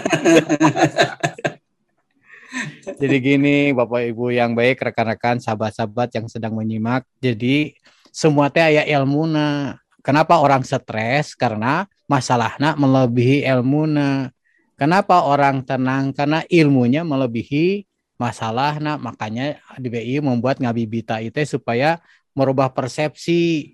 Jadi 2.97 3.15
gini 3.21 3.69
Bapak 3.75 4.01
Ibu 4.09 4.33
yang 4.33 4.57
baik, 4.57 4.81
rekan-rekan, 4.81 5.37
sahabat-sahabat 5.37 6.17
yang 6.17 6.25
sedang 6.25 6.57
menyimak. 6.57 7.05
Jadi 7.21 7.77
semua 8.09 8.49
teh 8.49 8.65
aya 8.65 8.83
na. 9.05 9.77
Kenapa 10.01 10.39
orang 10.41 10.63
stres? 10.65 11.37
Karena 11.37 11.85
masalahnya 12.09 12.73
melebihi 12.73 13.45
na. 13.91 14.33
Kenapa 14.73 15.21
orang 15.25 15.61
tenang? 15.61 16.15
Karena 16.15 16.41
ilmunya 16.49 17.05
melebihi 17.05 17.85
masalah. 18.17 18.81
Nah, 18.81 18.97
makanya 18.97 19.61
di 19.77 19.93
BI 19.93 20.17
membuat 20.21 20.57
ngabibita 20.57 21.21
itu 21.21 21.37
supaya 21.45 22.01
merubah 22.33 22.73
persepsi 22.73 23.73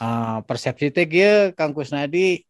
uh, 0.00 0.38
persepsi 0.44 0.92
teh 0.92 1.06
Kang 1.52 1.72
Kusnadi. 1.72 2.44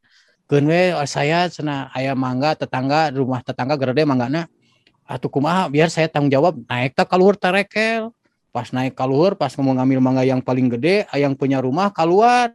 Keun 0.46 0.70
saya 1.10 1.50
cina 1.50 1.90
ayah 1.90 2.14
mangga 2.14 2.54
tetangga 2.54 3.10
rumah 3.10 3.42
tetangga 3.42 3.74
gede 3.74 4.06
manggana. 4.06 4.46
Atuh 5.02 5.26
kumaha 5.26 5.66
biar 5.66 5.90
saya 5.90 6.06
tanggung 6.06 6.30
jawab. 6.30 6.54
Naik 6.70 6.94
tak 6.94 7.10
keluar 7.10 7.34
tarekel 7.34 8.14
pas 8.54 8.72
naik 8.72 8.96
keluar 8.96 9.36
pas 9.36 9.52
mau 9.60 9.74
ngambil 9.76 10.00
mangga 10.00 10.24
yang 10.24 10.40
paling 10.40 10.72
gede 10.72 11.04
yang 11.12 11.36
punya 11.36 11.60
rumah 11.60 11.92
keluar 11.92 12.54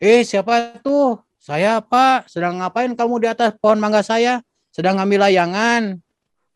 eh 0.00 0.20
siapa 0.24 0.80
tuh? 0.80 1.20
Saya 1.40 1.80
pak. 1.80 2.28
Sedang 2.28 2.60
ngapain 2.60 2.92
kamu 2.92 3.24
di 3.24 3.28
atas 3.32 3.56
pohon 3.56 3.80
mangga 3.80 4.04
saya? 4.04 4.44
Sedang 4.68 5.00
ngambil 5.00 5.28
layangan. 5.28 5.96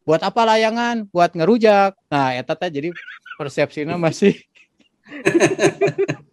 Buat 0.05 0.21
apa 0.21 0.45
layangan? 0.45 1.09
Buat 1.09 1.33
ngerujak. 1.33 1.97
Nah 2.13 2.37
ya 2.37 2.45
tata 2.45 2.69
jadi 2.69 2.93
persepsinya 3.41 3.97
masih 3.97 4.37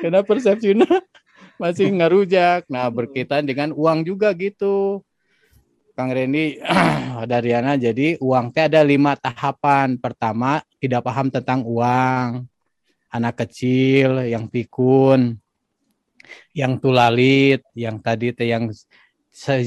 karena 0.00 0.20
persepsinya 0.24 0.88
masih 1.62 1.92
ngerujak. 1.92 2.70
Nah, 2.72 2.88
berkaitan 2.88 3.44
dengan 3.44 3.74
uang 3.74 4.06
juga 4.06 4.32
gitu. 4.32 5.04
Kang 5.92 6.08
Randy 6.08 6.56
dari 7.32 7.50
Ana 7.52 7.76
jadi 7.76 8.16
uang 8.16 8.54
teh 8.56 8.64
ada 8.64 8.80
lima 8.80 9.12
tahapan. 9.18 10.00
Pertama, 10.00 10.64
tidak 10.80 11.04
paham 11.04 11.28
tentang 11.28 11.60
uang. 11.68 12.48
Anak 13.12 13.44
kecil 13.44 14.24
yang 14.24 14.48
pikun, 14.48 15.36
yang 16.56 16.80
tulalit, 16.80 17.60
yang 17.76 18.00
tadi 18.00 18.32
teh 18.32 18.48
yang 18.48 18.72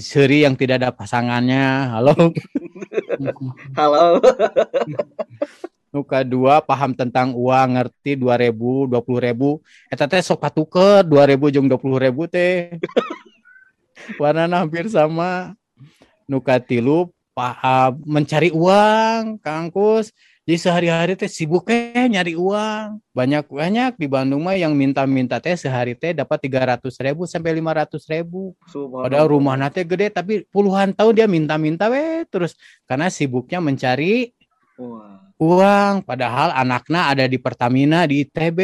seri 0.02 0.46
yang 0.46 0.58
tidak 0.58 0.82
ada 0.82 0.90
pasangannya. 0.90 1.94
Halo. 1.94 2.14
Halo. 3.78 4.18
nuka 5.96 6.28
dua 6.28 6.60
paham 6.60 6.92
tentang 6.92 7.32
uang 7.32 7.80
ngerti 7.80 8.20
dua 8.20 8.36
ribu 8.36 8.84
dua 8.92 9.00
puluh 9.00 9.24
ribu. 9.24 9.50
Eta 9.88 10.04
teh 10.12 10.20
sok 10.20 10.44
patuker 10.44 11.08
dua 11.08 11.24
ribu 11.24 11.48
jeng 11.48 11.72
dua 11.72 11.80
puluh 11.80 11.96
ribu 11.96 12.28
teh. 12.28 12.76
Warna 14.20 14.52
hampir 14.52 14.92
sama. 14.92 15.56
Nuka 16.28 16.60
tilu 16.60 17.16
paham 17.32 18.04
mencari 18.04 18.52
uang 18.52 19.40
kangkus. 19.40 20.12
Jadi 20.46 20.62
sehari-hari 20.62 21.14
teh 21.18 21.26
sibuk 21.26 21.66
teh 21.66 22.06
nyari 22.06 22.38
uang. 22.38 23.02
Banyak 23.18 23.50
banyak 23.50 23.98
di 23.98 24.06
Bandung 24.06 24.46
mah 24.46 24.54
yang 24.54 24.78
minta-minta 24.78 25.42
teh 25.42 25.58
sehari 25.58 25.98
teh 25.98 26.14
dapat 26.14 26.38
tiga 26.38 26.62
ratus 26.62 27.02
ribu 27.02 27.26
sampai 27.26 27.58
lima 27.58 27.74
ratus 27.74 28.06
ribu. 28.06 28.54
Padahal 28.70 29.26
rumah 29.32 29.58
nate 29.58 29.82
gede 29.82 30.14
tapi 30.14 30.46
puluhan 30.54 30.94
tahun 30.94 31.14
dia 31.18 31.26
minta-minta 31.26 31.90
weh 31.90 32.30
terus. 32.30 32.54
Karena 32.86 33.10
sibuknya 33.10 33.58
mencari 33.58 34.38
uang 35.36 36.08
padahal 36.08 36.56
anaknya 36.56 37.12
ada 37.12 37.26
di 37.28 37.36
Pertamina 37.36 38.08
di 38.08 38.24
ITB 38.24 38.60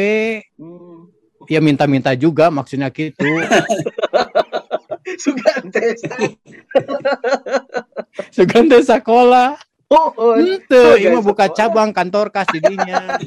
hmm. 0.56 1.00
ya 1.48 1.60
minta-minta 1.60 2.16
juga 2.16 2.48
maksudnya 2.48 2.88
gitu 2.88 3.24
Sugante 5.22 5.92
Sugante 8.34 8.78
sekolah 8.80 9.60
Oh, 9.92 10.08
oh 10.16 10.34
itu, 10.40 10.72
oh, 10.72 10.96
ini 10.96 11.20
buka 11.20 11.52
cabang 11.52 11.92
kantor 11.92 12.32
kas 12.32 12.48
didinya. 12.48 13.12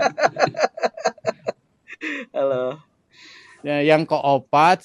Halo. 2.33 2.81
Ya, 3.61 3.85
yang 3.85 4.01
koopat 4.01 4.81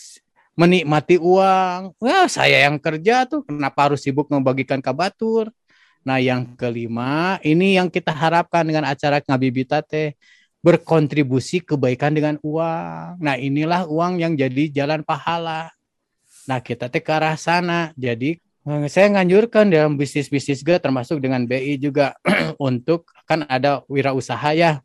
menikmati 0.52 1.16
uang. 1.16 1.96
Wah, 1.96 2.28
saya 2.28 2.68
yang 2.68 2.76
kerja 2.76 3.24
tuh 3.24 3.48
kenapa 3.48 3.88
harus 3.88 4.04
sibuk 4.04 4.28
membagikan 4.28 4.84
kabatur? 4.84 5.48
Nah, 6.00 6.16
yang 6.16 6.56
kelima, 6.56 7.36
ini 7.44 7.76
yang 7.76 7.92
kita 7.92 8.12
harapkan 8.12 8.64
dengan 8.64 8.88
acara 8.88 9.20
Ngabibita 9.20 9.84
teh 9.84 10.16
berkontribusi 10.64 11.60
kebaikan 11.60 12.16
dengan 12.16 12.36
uang. 12.40 13.20
Nah, 13.20 13.36
inilah 13.36 13.84
uang 13.84 14.20
yang 14.20 14.32
jadi 14.36 14.72
jalan 14.72 15.04
pahala. 15.04 15.72
Nah, 16.48 16.60
kita 16.60 16.88
teh 16.88 17.04
ke 17.04 17.12
arah 17.12 17.36
sana. 17.36 17.92
Jadi, 18.00 18.40
eh, 18.40 18.86
saya 18.88 19.12
nganjurkan 19.12 19.68
dalam 19.68 20.00
bisnis-bisnis 20.00 20.64
juga 20.64 20.80
termasuk 20.80 21.20
dengan 21.20 21.44
BI 21.44 21.76
juga 21.76 22.16
untuk 22.60 23.08
kan 23.28 23.44
ada 23.48 23.84
wirausaha 23.88 24.56
ya, 24.56 24.80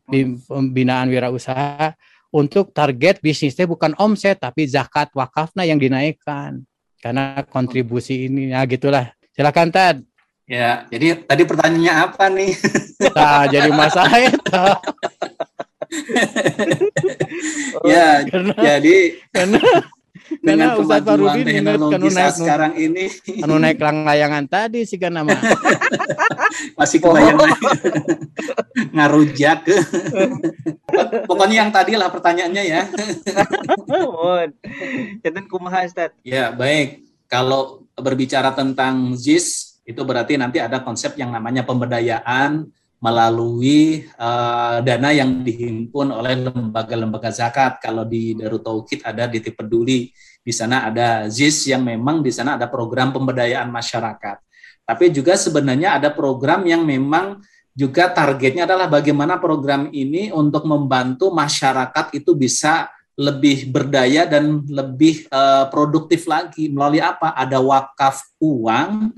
pembinaan 0.52 1.08
wirausaha 1.08 1.96
untuk 2.36 2.76
target 2.76 3.24
bisnisnya 3.24 3.64
bukan 3.64 3.96
omset 3.96 4.44
tapi 4.44 4.68
zakat 4.68 5.08
wakafnya 5.16 5.64
yang 5.64 5.80
dinaikkan 5.80 6.68
karena 7.00 7.40
kontribusi 7.48 8.28
ini 8.28 8.52
ya 8.52 8.68
gitulah 8.68 9.16
silakan 9.32 9.72
Tad 9.72 10.04
Ya, 10.46 10.86
jadi 10.94 11.26
tadi 11.26 11.42
pertanyaannya 11.42 11.94
apa 11.94 12.26
nih? 12.30 12.54
Nah, 13.16 13.44
jadi 13.52 13.70
masalah 13.76 14.18
itu. 14.24 14.64
ya, 17.92 18.24
karena, 18.24 18.54
jadi 18.56 18.98
karena 19.36 19.60
dengan 20.40 20.74
karena 20.74 20.82
Ustaz 20.82 21.04
Farudin 21.04 21.44
teknologi 21.44 22.10
naik 22.12 22.36
sekarang 22.40 22.74
ini. 22.80 23.06
anu 23.44 23.56
naik 23.60 23.78
layangan 23.80 24.48
tadi 24.48 24.88
sih 24.88 24.96
kan 24.96 25.12
nama 25.12 25.32
masih 26.80 27.04
kebayang 27.04 27.36
oh. 27.36 27.50
ngarujak. 28.96 29.60
Pokoknya 31.28 31.68
yang 31.68 31.72
tadi 31.72 32.00
lah 32.00 32.10
pertanyaannya 32.12 32.64
ya. 32.64 32.82
Kumaha 35.52 35.84
ya 36.24 36.52
baik. 36.56 37.04
Kalau 37.28 37.86
berbicara 37.96 38.52
tentang 38.52 39.16
JIS 39.16 39.65
itu 39.86 40.02
berarti 40.02 40.36
nanti 40.36 40.58
ada 40.58 40.82
konsep 40.82 41.14
yang 41.16 41.30
namanya 41.30 41.62
pemberdayaan 41.62 42.66
melalui 42.98 44.02
uh, 44.18 44.82
dana 44.82 45.14
yang 45.14 45.46
dihimpun 45.46 46.10
oleh 46.10 46.50
lembaga-lembaga 46.50 47.30
zakat. 47.30 47.78
Kalau 47.78 48.02
di 48.02 48.34
Darut 48.34 48.66
Tauhid 48.66 49.06
ada 49.06 49.30
di 49.30 49.38
Peduli, 49.46 50.10
di 50.42 50.54
sana 50.54 50.90
ada 50.90 51.30
ZIS 51.30 51.70
yang 51.70 51.86
memang 51.86 52.26
di 52.26 52.34
sana 52.34 52.58
ada 52.58 52.66
program 52.66 53.14
pemberdayaan 53.14 53.70
masyarakat. 53.70 54.42
tapi 54.86 55.10
juga 55.10 55.34
sebenarnya 55.34 55.98
ada 55.98 56.14
program 56.14 56.62
yang 56.62 56.86
memang 56.86 57.42
juga 57.74 58.06
targetnya 58.06 58.70
adalah 58.70 58.86
bagaimana 58.86 59.42
program 59.42 59.90
ini 59.90 60.30
untuk 60.30 60.62
membantu 60.70 61.34
masyarakat 61.34 62.14
itu 62.14 62.38
bisa 62.38 62.88
lebih 63.18 63.72
berdaya 63.72 64.28
dan 64.30 64.62
lebih 64.68 65.26
uh, 65.34 65.68
produktif 65.74 66.30
lagi 66.30 66.72
melalui 66.72 67.02
apa? 67.02 67.36
Ada 67.36 67.60
wakaf 67.60 68.22
uang, 68.38 69.16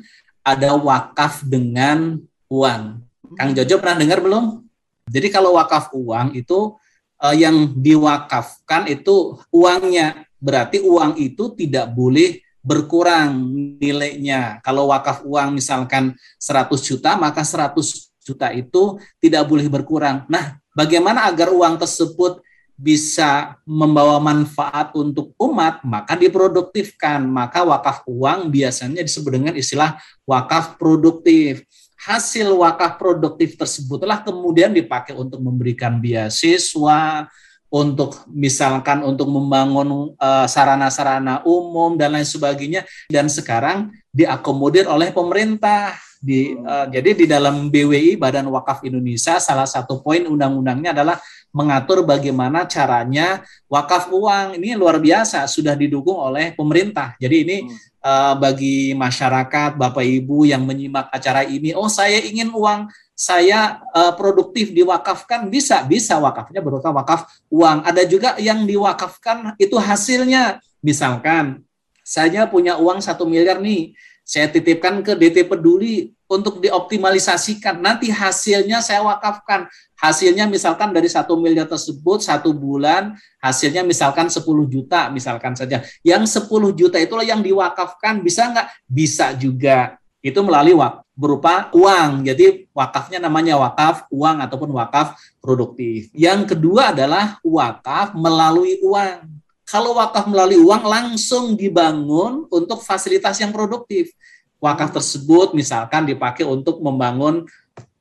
ada 0.48 0.80
wakaf 0.80 1.44
dengan 1.44 2.16
uang. 2.48 3.04
Kang 3.36 3.52
Jojo 3.52 3.84
pernah 3.84 4.00
dengar 4.00 4.24
belum? 4.24 4.64
Jadi 5.12 5.28
kalau 5.28 5.60
wakaf 5.60 5.92
uang 5.92 6.32
itu 6.40 6.80
uh, 7.20 7.36
yang 7.36 7.76
diwakafkan 7.76 8.88
itu 8.88 9.36
uangnya, 9.52 10.24
berarti 10.40 10.80
uang 10.80 11.20
itu 11.20 11.52
tidak 11.60 11.92
boleh 11.92 12.40
berkurang 12.64 13.52
nilainya. 13.80 14.64
Kalau 14.64 14.92
wakaf 14.96 15.28
uang 15.28 15.60
misalkan 15.60 16.16
100 16.40 16.72
juta, 16.80 17.20
maka 17.20 17.44
100 17.44 17.76
juta 18.24 18.48
itu 18.56 19.00
tidak 19.20 19.48
boleh 19.48 19.68
berkurang. 19.68 20.28
Nah, 20.32 20.60
bagaimana 20.72 21.28
agar 21.28 21.52
uang 21.52 21.80
tersebut 21.80 22.44
bisa 22.78 23.58
membawa 23.66 24.22
manfaat 24.22 24.94
untuk 24.94 25.34
umat, 25.42 25.82
maka 25.82 26.14
diproduktifkan. 26.14 27.26
Maka 27.26 27.66
wakaf 27.66 28.06
uang 28.06 28.54
biasanya 28.54 29.02
disebut 29.02 29.32
dengan 29.34 29.54
istilah 29.58 29.98
wakaf 30.30 30.78
produktif. 30.78 31.66
Hasil 31.98 32.54
wakaf 32.54 33.02
produktif 33.02 33.58
tersebutlah 33.58 34.22
kemudian 34.22 34.70
dipakai 34.70 35.18
untuk 35.18 35.42
memberikan 35.42 35.98
beasiswa, 35.98 37.26
untuk 37.68 38.24
misalkan 38.32 39.04
untuk 39.04 39.28
membangun 39.28 40.16
uh, 40.16 40.48
sarana-sarana 40.48 41.44
umum 41.44 42.00
dan 42.00 42.16
lain 42.16 42.24
sebagainya 42.24 42.88
dan 43.12 43.28
sekarang 43.28 43.92
diakomodir 44.16 44.88
oleh 44.88 45.12
pemerintah 45.12 46.00
di 46.18 46.56
uh, 46.58 46.88
jadi 46.90 47.14
di 47.14 47.26
dalam 47.30 47.70
BWI 47.70 48.18
Badan 48.18 48.50
Wakaf 48.50 48.82
Indonesia 48.88 49.38
salah 49.38 49.68
satu 49.68 50.02
poin 50.02 50.26
undang-undangnya 50.26 50.96
adalah 50.96 51.20
mengatur 51.58 52.06
bagaimana 52.06 52.70
caranya 52.70 53.42
wakaf 53.66 54.14
uang 54.14 54.62
ini 54.62 54.78
luar 54.78 55.02
biasa 55.02 55.50
sudah 55.50 55.74
didukung 55.74 56.14
oleh 56.14 56.54
pemerintah. 56.54 57.18
Jadi 57.18 57.36
ini 57.42 57.58
hmm. 57.66 57.74
uh, 58.06 58.34
bagi 58.38 58.94
masyarakat 58.94 59.74
Bapak 59.74 60.06
Ibu 60.06 60.46
yang 60.46 60.62
menyimak 60.62 61.10
acara 61.10 61.42
ini, 61.42 61.74
oh 61.74 61.90
saya 61.90 62.22
ingin 62.22 62.54
uang 62.54 62.86
saya 63.18 63.82
uh, 63.98 64.14
produktif 64.14 64.70
diwakafkan 64.70 65.50
bisa 65.50 65.82
bisa 65.90 66.22
wakafnya 66.22 66.62
berupa 66.62 66.94
wakaf 66.94 67.26
uang. 67.50 67.82
Ada 67.82 68.06
juga 68.06 68.38
yang 68.38 68.62
diwakafkan 68.62 69.58
itu 69.58 69.74
hasilnya 69.82 70.62
misalkan 70.86 71.66
saya 72.06 72.46
punya 72.46 72.78
uang 72.78 73.02
satu 73.02 73.26
miliar 73.26 73.58
nih 73.58 73.98
saya 74.28 74.52
titipkan 74.52 75.00
ke 75.00 75.16
DT 75.16 75.48
Peduli 75.48 76.12
untuk 76.28 76.60
dioptimalisasikan. 76.60 77.80
Nanti 77.80 78.12
hasilnya 78.12 78.84
saya 78.84 79.00
wakafkan. 79.08 79.72
Hasilnya 79.96 80.44
misalkan 80.52 80.92
dari 80.92 81.08
satu 81.08 81.40
miliar 81.40 81.64
tersebut 81.66 82.20
satu 82.20 82.52
bulan 82.52 83.16
hasilnya 83.40 83.88
misalkan 83.88 84.28
10 84.28 84.44
juta 84.68 85.08
misalkan 85.08 85.56
saja. 85.56 85.80
Yang 86.04 86.44
10 86.44 86.76
juta 86.76 87.00
itulah 87.00 87.24
yang 87.24 87.40
diwakafkan 87.40 88.20
bisa 88.20 88.52
nggak? 88.52 88.68
Bisa 88.84 89.32
juga. 89.32 89.96
Itu 90.20 90.44
melalui 90.44 90.76
wak 90.76 91.08
berupa 91.16 91.72
uang. 91.72 92.28
Jadi 92.28 92.68
wakafnya 92.76 93.24
namanya 93.24 93.56
wakaf 93.56 94.12
uang 94.12 94.44
ataupun 94.44 94.76
wakaf 94.76 95.16
produktif. 95.40 96.12
Yang 96.12 96.52
kedua 96.52 96.92
adalah 96.92 97.40
wakaf 97.48 98.12
melalui 98.12 98.76
uang 98.84 99.37
kalau 99.68 100.00
wakaf 100.00 100.32
melalui 100.32 100.64
uang 100.64 100.88
langsung 100.88 101.60
dibangun 101.60 102.48
untuk 102.48 102.80
fasilitas 102.80 103.36
yang 103.44 103.52
produktif. 103.52 104.16
Wakaf 104.64 104.96
tersebut 104.96 105.52
misalkan 105.54 106.08
dipakai 106.08 106.48
untuk 106.48 106.80
membangun 106.80 107.46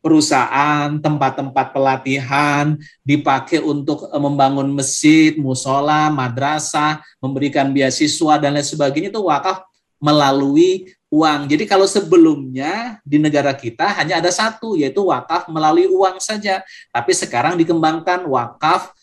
perusahaan, 0.06 0.94
tempat-tempat 1.02 1.74
pelatihan, 1.74 2.78
dipakai 3.02 3.58
untuk 3.58 4.06
eh, 4.06 4.22
membangun 4.22 4.70
masjid, 4.70 5.34
musola, 5.34 6.06
madrasah, 6.14 7.02
memberikan 7.18 7.74
beasiswa 7.74 8.38
dan 8.38 8.54
lain 8.54 8.62
sebagainya 8.62 9.10
itu 9.10 9.18
wakaf 9.26 9.66
melalui 9.98 10.94
uang. 11.10 11.50
Jadi 11.50 11.66
kalau 11.66 11.90
sebelumnya 11.90 13.02
di 13.02 13.18
negara 13.18 13.50
kita 13.50 13.98
hanya 13.98 14.22
ada 14.22 14.30
satu 14.30 14.78
yaitu 14.78 15.02
wakaf 15.02 15.50
melalui 15.50 15.90
uang 15.90 16.22
saja, 16.22 16.62
tapi 16.94 17.10
sekarang 17.10 17.58
dikembangkan 17.58 18.22
wakaf 18.30 18.94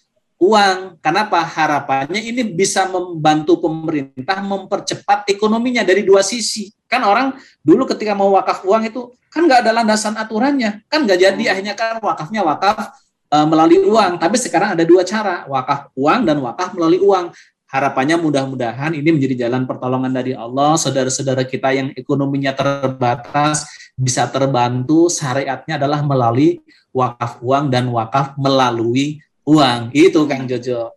uang. 0.43 0.99
Kenapa? 0.99 1.39
Harapannya 1.39 2.19
ini 2.19 2.43
bisa 2.43 2.83
membantu 2.91 3.63
pemerintah 3.63 4.43
mempercepat 4.43 5.31
ekonominya 5.31 5.87
dari 5.87 6.03
dua 6.03 6.19
sisi. 6.19 6.67
Kan 6.91 7.07
orang 7.07 7.39
dulu 7.63 7.87
ketika 7.95 8.11
mau 8.11 8.35
wakaf 8.35 8.67
uang 8.67 8.91
itu 8.91 9.15
kan 9.31 9.47
nggak 9.47 9.65
ada 9.65 9.71
landasan 9.71 10.13
aturannya, 10.19 10.85
kan 10.91 11.07
nggak 11.07 11.17
jadi 11.17 11.43
akhirnya 11.55 11.73
kan 11.73 11.97
wakafnya 12.03 12.45
wakaf 12.45 12.93
e, 13.31 13.37
melalui 13.47 13.81
uang. 13.87 14.19
Tapi 14.19 14.35
sekarang 14.37 14.75
ada 14.77 14.83
dua 14.85 15.01
cara, 15.07 15.47
wakaf 15.49 15.89
uang 15.95 16.21
dan 16.27 16.37
wakaf 16.43 16.75
melalui 16.75 17.01
uang. 17.01 17.33
Harapannya 17.73 18.21
mudah-mudahan 18.21 18.93
ini 18.93 19.09
menjadi 19.09 19.49
jalan 19.49 19.65
pertolongan 19.65 20.13
dari 20.13 20.37
Allah, 20.37 20.77
saudara-saudara 20.77 21.41
kita 21.41 21.73
yang 21.73 21.89
ekonominya 21.97 22.53
terbatas 22.53 23.65
bisa 23.97 24.29
terbantu. 24.29 25.09
Syariatnya 25.09 25.81
adalah 25.81 26.05
melalui 26.05 26.61
wakaf 26.93 27.41
uang 27.41 27.73
dan 27.73 27.89
wakaf 27.89 28.37
melalui 28.37 29.17
uang. 29.47 29.91
Itu 29.95 30.25
Kang 30.27 30.47
Jojo. 30.47 30.91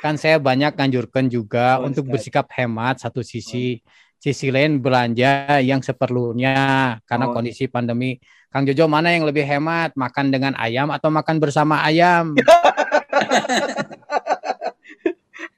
Kan 0.00 0.16
saya 0.16 0.40
banyak 0.40 0.72
kanjurkan 0.76 1.28
juga 1.28 1.76
oh, 1.76 1.86
untuk 1.88 2.08
bersikap 2.08 2.48
hemat 2.56 3.04
satu 3.04 3.20
sisi. 3.20 3.80
Oh. 3.80 4.08
Sisi 4.20 4.52
lain 4.52 4.84
belanja 4.84 5.64
yang 5.64 5.80
seperlunya 5.80 7.00
karena 7.08 7.26
oh. 7.28 7.32
kondisi 7.32 7.72
pandemi. 7.72 8.20
Kang 8.52 8.68
Jojo 8.68 8.84
mana 8.84 9.16
yang 9.16 9.24
lebih 9.24 9.48
hemat? 9.48 9.96
Makan 9.96 10.28
dengan 10.28 10.52
ayam 10.60 10.92
atau 10.92 11.08
makan 11.08 11.40
bersama 11.40 11.80
ayam? 11.80 12.36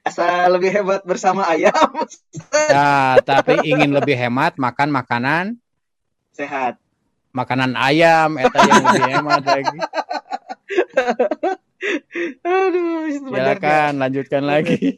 Asa 0.07 0.47
lebih 0.51 0.71
hemat 0.71 1.03
bersama 1.07 1.47
ayam. 1.47 1.91
ya, 2.71 3.19
tapi 3.23 3.63
ingin 3.67 3.91
lebih 3.95 4.15
hemat 4.19 4.55
makan 4.59 4.91
makanan 4.91 5.55
sehat. 6.35 6.75
Makanan 7.33 7.73
ayam 7.73 8.37
eta 8.37 8.57
yang 8.61 8.83
lebih 8.83 9.09
hemat 9.09 9.43
lagi. 9.47 9.79
Aduh, 12.43 13.11
silakan 13.11 13.99
lanjutkan 13.99 14.43
lagi. 14.43 14.95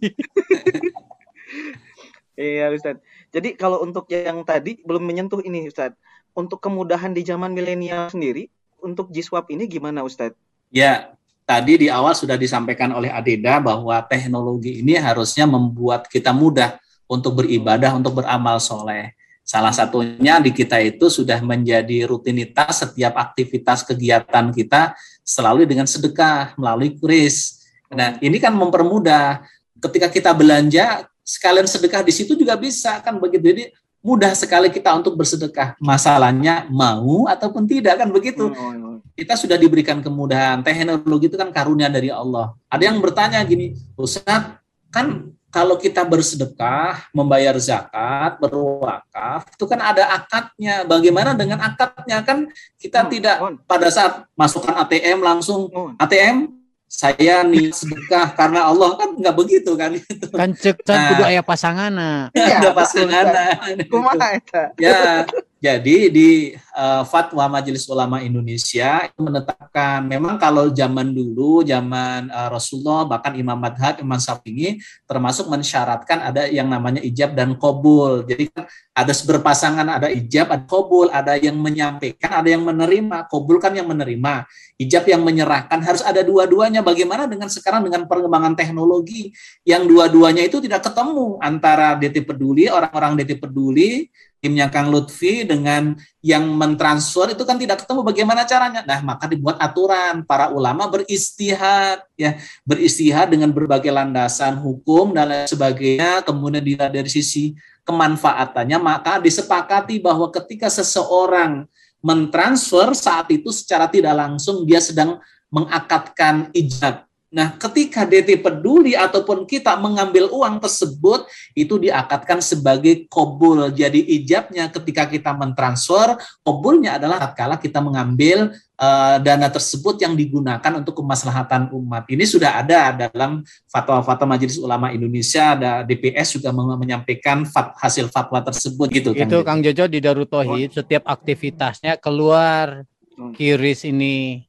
iya, 2.38 2.70
Ustaz. 2.70 3.02
Jadi 3.34 3.58
kalau 3.58 3.82
untuk 3.82 4.06
yang 4.14 4.46
tadi 4.46 4.80
belum 4.86 5.04
menyentuh 5.04 5.42
ini, 5.42 5.68
Ustaz. 5.68 5.98
Untuk 6.36 6.60
kemudahan 6.60 7.16
di 7.16 7.24
zaman 7.24 7.56
milenial 7.56 8.12
sendiri, 8.12 8.52
untuk 8.84 9.10
Jiswap 9.10 9.50
ini 9.50 9.66
gimana, 9.66 10.04
Ustaz? 10.06 10.36
Ya, 10.70 11.16
tadi 11.48 11.86
di 11.86 11.88
awal 11.88 12.14
sudah 12.14 12.36
disampaikan 12.36 12.92
oleh 12.92 13.10
Adeda 13.10 13.58
bahwa 13.64 13.98
teknologi 14.06 14.84
ini 14.84 15.00
harusnya 15.00 15.48
membuat 15.48 16.06
kita 16.12 16.36
mudah 16.36 16.78
untuk 17.10 17.42
beribadah, 17.42 17.96
untuk 17.96 18.22
beramal 18.22 18.60
soleh. 18.62 19.16
Salah 19.46 19.70
satunya 19.70 20.42
di 20.42 20.50
kita 20.50 20.82
itu 20.82 21.06
sudah 21.06 21.38
menjadi 21.38 22.10
rutinitas 22.10 22.82
setiap 22.82 23.14
aktivitas 23.14 23.86
kegiatan 23.86 24.50
kita 24.50 24.98
selalu 25.26 25.66
dengan 25.66 25.90
sedekah 25.90 26.54
melalui 26.56 26.94
kris. 27.02 27.66
Nah, 27.90 28.22
ini 28.22 28.38
kan 28.38 28.54
mempermudah 28.54 29.42
ketika 29.82 30.08
kita 30.08 30.32
belanja 30.32 31.10
sekalian 31.26 31.66
sedekah 31.66 32.06
di 32.06 32.14
situ 32.14 32.38
juga 32.38 32.54
bisa 32.54 33.02
kan 33.02 33.18
begitu. 33.18 33.50
Jadi 33.50 33.64
mudah 34.06 34.38
sekali 34.38 34.70
kita 34.70 34.94
untuk 34.94 35.18
bersedekah. 35.18 35.74
Masalahnya 35.82 36.70
mau 36.70 37.26
ataupun 37.26 37.66
tidak 37.66 38.06
kan 38.06 38.10
begitu. 38.14 38.54
Hmm, 38.54 38.56
hmm, 38.56 38.74
hmm. 38.78 38.98
Kita 39.18 39.34
sudah 39.34 39.58
diberikan 39.58 40.06
kemudahan. 40.06 40.62
Teknologi 40.62 41.34
itu 41.34 41.38
kan 41.40 41.50
karunia 41.50 41.90
dari 41.90 42.14
Allah. 42.14 42.54
Ada 42.70 42.94
yang 42.94 43.02
bertanya 43.02 43.42
gini, 43.42 43.74
Ustaz, 43.98 44.62
kan 44.94 45.35
kalau 45.56 45.80
kita 45.80 46.04
bersedekah, 46.04 47.08
membayar 47.16 47.56
zakat, 47.56 48.36
berwakaf, 48.44 49.48
itu 49.56 49.64
kan 49.64 49.80
ada 49.80 50.04
akadnya. 50.12 50.84
Bagaimana 50.84 51.32
dengan 51.32 51.64
akadnya? 51.64 52.20
Kan 52.28 52.52
kita 52.76 53.08
oh, 53.08 53.10
tidak 53.10 53.36
oh. 53.40 53.56
pada 53.64 53.88
saat 53.88 54.28
masukkan 54.36 54.76
ATM 54.84 55.24
langsung 55.24 55.72
oh. 55.72 55.96
ATM 55.96 56.52
saya 56.92 57.44
nih 57.48 57.72
sedekah 57.72 58.36
karena 58.36 58.68
Allah 58.68 59.00
kan 59.00 59.16
nggak 59.16 59.36
begitu 59.36 59.72
kan 59.80 59.96
itu. 59.96 60.28
Kan 60.28 60.52
cek 60.60 60.84
nah, 60.84 61.16
kudu 61.16 61.24
aya 61.24 61.40
pasangana. 61.40 62.36
Ya, 62.36 62.60
ada 62.60 62.72
pasangana. 62.76 63.44
Kumaha 63.88 64.36
Ya, 64.76 65.24
jadi 65.66 66.14
di 66.14 66.54
uh, 66.78 67.02
fatwa 67.10 67.50
Majelis 67.50 67.90
Ulama 67.90 68.22
Indonesia 68.22 69.10
menetapkan 69.18 70.06
memang 70.06 70.38
kalau 70.38 70.70
zaman 70.70 71.10
dulu 71.10 71.66
zaman 71.66 72.30
uh, 72.30 72.54
Rasulullah 72.54 73.10
bahkan 73.10 73.34
Imam 73.34 73.58
Madhab 73.58 73.98
Imam 73.98 74.22
Syafi'i 74.22 74.78
termasuk 75.10 75.50
mensyaratkan 75.50 76.22
ada 76.22 76.46
yang 76.46 76.70
namanya 76.70 77.02
ijab 77.02 77.34
dan 77.34 77.58
kobul. 77.58 78.22
Jadi 78.30 78.54
kan 78.54 78.70
ada 78.94 79.10
berpasangan 79.10 79.88
ada 79.90 80.08
ijab 80.14 80.54
ada 80.54 80.70
kobul 80.70 81.10
ada 81.10 81.34
yang 81.34 81.58
menyampaikan 81.58 82.46
ada 82.46 82.50
yang 82.54 82.62
menerima 82.62 83.26
kobul 83.26 83.58
kan 83.58 83.74
yang 83.74 83.90
menerima 83.90 84.46
ijab 84.78 85.10
yang 85.10 85.26
menyerahkan 85.26 85.82
harus 85.82 86.06
ada 86.06 86.22
dua-duanya. 86.22 86.86
Bagaimana 86.86 87.26
dengan 87.26 87.50
sekarang 87.50 87.90
dengan 87.90 88.06
perkembangan 88.06 88.54
teknologi 88.54 89.34
yang 89.66 89.90
dua-duanya 89.90 90.46
itu 90.46 90.62
tidak 90.62 90.86
ketemu 90.86 91.42
antara 91.42 91.98
DT 91.98 92.22
peduli 92.22 92.70
orang-orang 92.70 93.18
DT 93.18 93.42
peduli 93.42 94.14
timnya 94.46 94.70
Kang 94.70 94.94
Lutfi 94.94 95.42
dengan 95.42 95.98
yang 96.22 96.46
mentransfer 96.54 97.34
itu 97.34 97.42
kan 97.42 97.58
tidak 97.58 97.82
ketemu 97.82 98.06
bagaimana 98.06 98.46
caranya. 98.46 98.86
Nah, 98.86 99.02
maka 99.02 99.26
dibuat 99.26 99.58
aturan. 99.58 100.22
Para 100.22 100.54
ulama 100.54 100.86
beristihad 100.86 102.06
ya, 102.14 102.38
beristihad 102.62 103.34
dengan 103.34 103.50
berbagai 103.50 103.90
landasan 103.90 104.62
hukum 104.62 105.18
dan 105.18 105.34
lain 105.34 105.50
sebagainya, 105.50 106.22
kemudian 106.22 106.62
dilihat 106.62 106.94
dari 106.94 107.10
sisi 107.10 107.58
kemanfaatannya, 107.82 108.78
maka 108.78 109.18
disepakati 109.18 109.98
bahwa 109.98 110.30
ketika 110.30 110.70
seseorang 110.70 111.66
mentransfer 112.06 112.94
saat 112.94 113.34
itu 113.34 113.50
secara 113.50 113.90
tidak 113.90 114.14
langsung 114.14 114.62
dia 114.62 114.78
sedang 114.78 115.18
mengakatkan 115.50 116.54
ijab 116.54 117.02
Nah, 117.36 117.52
ketika 117.60 118.08
DT 118.08 118.40
peduli 118.40 118.96
ataupun 118.96 119.44
kita 119.44 119.76
mengambil 119.76 120.32
uang 120.32 120.64
tersebut, 120.64 121.28
itu 121.52 121.76
diakatkan 121.76 122.40
sebagai 122.40 123.12
kobul. 123.12 123.68
Jadi 123.76 124.00
ijabnya 124.16 124.72
ketika 124.72 125.04
kita 125.04 125.36
mentransfer, 125.36 126.16
kobulnya 126.48 126.96
adalah 126.96 127.20
tatkala 127.20 127.60
kita 127.60 127.84
mengambil 127.84 128.56
uh, 128.80 129.20
dana 129.20 129.52
tersebut 129.52 130.00
yang 130.00 130.16
digunakan 130.16 130.80
untuk 130.80 131.04
kemaslahatan 131.04 131.76
umat. 131.76 132.08
Ini 132.08 132.24
sudah 132.24 132.64
ada 132.64 132.96
dalam 132.96 133.44
fatwa-fatwa 133.68 134.40
Majelis 134.40 134.56
Ulama 134.56 134.96
Indonesia, 134.96 135.60
ada 135.60 135.84
DPS 135.84 136.40
juga 136.40 136.56
menyampaikan 136.56 137.44
fat, 137.44 137.76
hasil 137.84 138.08
fatwa 138.16 138.40
tersebut 138.48 138.88
gitu. 138.96 139.12
Itu 139.12 139.44
Kang 139.44 139.60
Jojo 139.60 139.92
di 139.92 140.00
Darut 140.00 140.32
Tauhid, 140.32 140.72
oh. 140.72 140.76
setiap 140.80 141.04
aktivitasnya 141.04 142.00
keluar 142.00 142.88
oh. 143.20 143.36
kiris 143.36 143.84
ini 143.84 144.45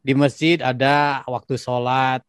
di 0.00 0.12
masjid 0.16 0.58
ada 0.62 1.22
waktu 1.26 1.58
sholat, 1.60 2.24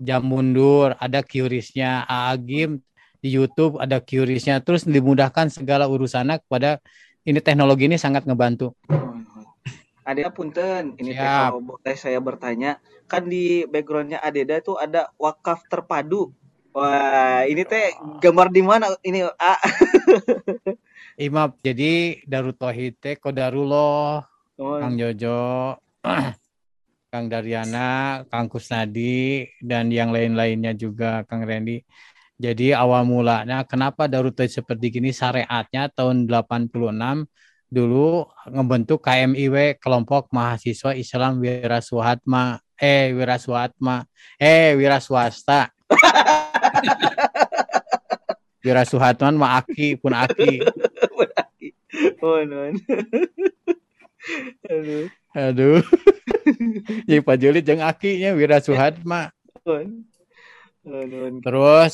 jam 0.00 0.22
mundur, 0.24 0.94
ada 0.98 1.24
QRIS-nya. 1.24 2.06
Agim 2.06 2.80
di 3.20 3.28
YouTube 3.32 3.80
ada 3.80 4.00
QRIS-nya. 4.00 4.62
Terus 4.64 4.84
dimudahkan 4.86 5.52
segala 5.52 5.86
urusannya 5.86 6.40
kepada 6.40 6.80
ini 7.24 7.38
teknologi 7.40 7.86
ini 7.88 8.00
sangat 8.00 8.24
ngebantu. 8.24 8.72
Adeda 10.00 10.32
punten, 10.32 10.96
ini 10.96 11.12
kalau 11.14 11.60
boleh 11.62 11.94
saya 11.94 12.18
bertanya, 12.18 12.80
kan 13.06 13.28
di 13.28 13.62
backgroundnya 13.68 14.18
Adeda 14.18 14.58
itu 14.58 14.74
ada 14.74 15.12
wakaf 15.20 15.62
terpadu. 15.70 16.32
Wah, 16.70 17.44
ini 17.46 17.66
teh 17.66 17.94
gambar 18.22 18.48
di 18.50 18.62
mana 18.62 18.94
ini? 19.02 19.26
Ah. 19.38 19.58
Imam, 21.20 21.52
jadi 21.60 22.22
Darut 22.24 22.56
Tauhid 22.56 22.96
teh 22.98 23.14
Kodarullah, 23.20 24.24
oh. 24.56 24.78
Kang 24.80 24.96
Jojo. 24.96 25.76
Kang 27.10 27.26
Daryana, 27.26 28.22
Kang 28.30 28.46
Kusnadi, 28.46 29.50
dan 29.58 29.90
yang 29.90 30.14
lain-lainnya 30.14 30.78
juga 30.78 31.26
Kang 31.26 31.42
Randy. 31.42 31.82
Jadi 32.38 32.72
awal 32.72 33.04
mulanya 33.04 33.66
kenapa 33.66 34.06
Darut 34.06 34.38
seperti 34.38 34.94
gini 34.94 35.10
syariatnya 35.10 35.90
tahun 35.90 36.30
86 36.30 37.26
dulu 37.68 38.30
ngebentuk 38.48 39.04
KMIW 39.04 39.76
kelompok 39.76 40.32
mahasiswa 40.32 40.96
Islam 40.96 41.42
Wira 41.42 41.84
Suhatma 41.84 42.58
eh 42.80 43.12
Wira 43.12 43.36
Suhatma 43.36 44.08
eh 44.40 44.72
Wira 44.74 44.98
Swasta 45.04 45.68
Wira 48.64 48.88
Suhatman 48.88 49.36
ma 49.36 49.60
Aki 49.60 50.00
pun 50.00 50.16
Aki. 50.16 50.64
Oh, 52.20 52.44
non. 52.44 52.76
Aduh. 54.68 55.08
Aduh. 55.32 55.80
ya 57.10 57.20
Pak 57.24 57.36
Juli 57.40 57.60
jeng 57.64 57.80
akinya 57.80 58.36
Wira 58.36 58.60
Suhatma. 58.60 59.32
Terus 61.44 61.92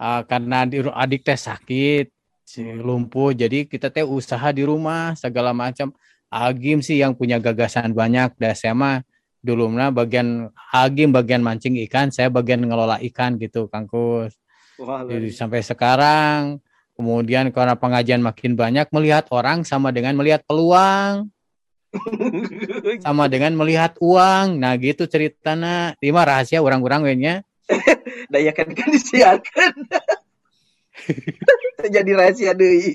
uh, 0.00 0.22
karena 0.24 0.68
di, 0.68 0.80
adik 0.84 1.24
teh 1.24 1.36
sakit, 1.38 2.06
si 2.44 2.62
lumpuh, 2.64 3.32
jadi 3.32 3.64
kita 3.64 3.88
teh 3.88 4.04
usaha 4.04 4.52
di 4.52 4.64
rumah 4.64 5.16
segala 5.16 5.56
macam. 5.56 5.92
Agim 6.34 6.82
sih 6.82 6.98
yang 6.98 7.14
punya 7.14 7.38
gagasan 7.38 7.94
banyak, 7.94 8.34
dah 8.34 8.54
saya 8.58 8.74
mah 8.74 9.06
dulu 9.38 9.70
nah 9.70 9.94
bagian 9.94 10.50
Agim 10.74 11.14
bagian 11.14 11.44
mancing 11.46 11.78
ikan, 11.86 12.10
saya 12.10 12.26
bagian 12.26 12.64
ngelola 12.64 12.98
ikan 13.12 13.38
gitu, 13.38 13.70
Kangkus. 13.70 14.34
Jadi 14.82 15.30
sampai 15.30 15.62
sekarang, 15.62 16.58
kemudian 16.98 17.54
karena 17.54 17.78
pengajian 17.78 18.18
makin 18.18 18.58
banyak, 18.58 18.90
melihat 18.90 19.30
orang 19.30 19.62
sama 19.62 19.94
dengan 19.94 20.18
melihat 20.18 20.42
peluang 20.42 21.30
sama 23.04 23.30
dengan 23.30 23.54
melihat 23.58 23.96
uang. 24.00 24.58
Nah, 24.60 24.74
gitu 24.78 25.06
ceritanya. 25.06 25.94
Lima 25.98 26.26
rahasia 26.26 26.60
orang-orang 26.60 27.00
wenya. 27.04 27.34
Daya 28.32 28.52
kan 28.52 28.70
kan 28.72 28.88
disiarkan. 28.92 29.72
Jadi 31.94 32.10
rahasia 32.14 32.52
deh. 32.54 32.94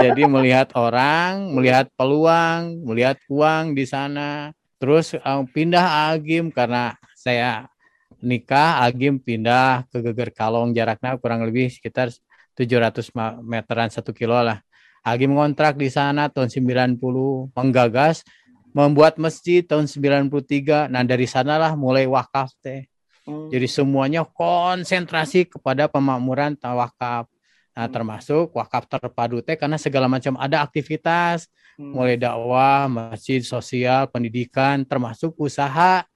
Jadi 0.00 0.22
melihat 0.24 0.72
orang, 0.74 1.52
melihat 1.52 1.86
peluang, 1.94 2.82
melihat 2.86 3.20
uang 3.28 3.76
di 3.76 3.84
sana. 3.84 4.54
Terus 4.80 5.12
um, 5.20 5.44
pindah 5.44 6.08
Agim 6.08 6.48
karena 6.48 6.96
saya 7.12 7.68
nikah, 8.24 8.80
Agim 8.80 9.20
pindah 9.20 9.84
ke 9.92 10.00
Geger 10.00 10.32
Kalong 10.32 10.72
jaraknya 10.72 11.20
kurang 11.20 11.44
lebih 11.44 11.68
sekitar 11.68 12.08
700 12.56 13.12
meteran 13.44 13.92
satu 13.92 14.16
kilo 14.16 14.40
lah. 14.40 14.64
Agim 15.00 15.32
ngontrak 15.32 15.80
di 15.80 15.88
sana 15.88 16.28
tahun 16.28 16.52
90, 16.52 16.96
menggagas 17.56 18.20
membuat 18.76 19.16
masjid 19.16 19.64
tahun 19.64 19.88
93. 19.88 20.92
Nah, 20.92 21.02
dari 21.02 21.26
sanalah 21.26 21.74
mulai 21.74 22.06
wakaf 22.06 22.52
teh. 22.60 22.86
Hmm. 23.24 23.48
Jadi 23.48 23.66
semuanya 23.66 24.22
konsentrasi 24.24 25.48
kepada 25.48 25.88
pemakmuran 25.88 26.54
tawakaf. 26.54 27.26
Nah, 27.72 27.86
hmm. 27.86 27.92
termasuk 27.92 28.52
wakaf 28.52 28.86
terpadu 28.86 29.40
teh 29.40 29.56
karena 29.56 29.80
segala 29.80 30.06
macam 30.10 30.36
ada 30.36 30.60
aktivitas 30.60 31.48
hmm. 31.80 31.90
mulai 31.96 32.16
dakwah, 32.20 32.86
masjid, 32.86 33.40
sosial, 33.40 34.06
pendidikan, 34.10 34.84
termasuk 34.84 35.32
usaha 35.40 36.02
Ah, 36.02 36.09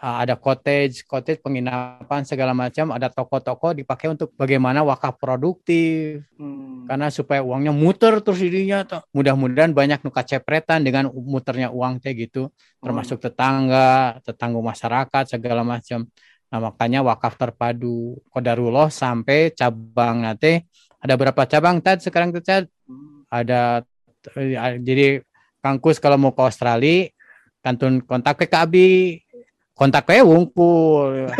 ada 0.00 0.32
cottage, 0.40 1.04
cottage 1.04 1.44
penginapan 1.44 2.24
segala 2.24 2.56
macam, 2.56 2.88
ada 2.88 3.12
toko-toko 3.12 3.76
dipakai 3.76 4.08
untuk 4.08 4.32
bagaimana 4.32 4.80
wakaf 4.80 5.20
produktif. 5.20 6.24
Hmm. 6.40 6.88
Karena 6.88 7.12
supaya 7.12 7.44
uangnya 7.44 7.76
muter 7.76 8.24
terus 8.24 8.40
dirinya 8.40 8.80
Mudah-mudahan 9.12 9.76
banyak 9.76 10.00
nuka 10.00 10.24
cepretan 10.24 10.80
dengan 10.80 11.12
muternya 11.12 11.68
uang 11.68 12.00
teh 12.00 12.16
gitu, 12.16 12.48
termasuk 12.80 13.20
hmm. 13.20 13.24
tetangga, 13.28 13.90
tetangga 14.24 14.60
masyarakat 14.64 15.24
segala 15.36 15.60
macam. 15.60 16.08
Nah, 16.50 16.58
makanya 16.58 17.04
wakaf 17.04 17.36
terpadu 17.36 18.18
Kodarullah 18.32 18.88
sampai 18.90 19.52
cabang 19.54 20.26
nanti 20.26 20.64
ada 20.98 21.14
berapa 21.14 21.44
cabang 21.44 21.78
tad 21.84 22.00
sekarang 22.00 22.32
tuh 22.32 22.42
hmm. 22.42 23.28
Ada 23.28 23.84
eh, 24.34 24.80
jadi 24.80 25.22
Kangkus 25.60 26.00
kalau 26.00 26.16
mau 26.16 26.32
ke 26.32 26.40
Australia 26.40 27.12
kantun 27.60 28.00
kontak 28.00 28.40
ke 28.40 28.46
Kabi 28.48 29.20
kontak 29.80 30.04
kayak 30.04 30.28
wungkul 30.28 31.24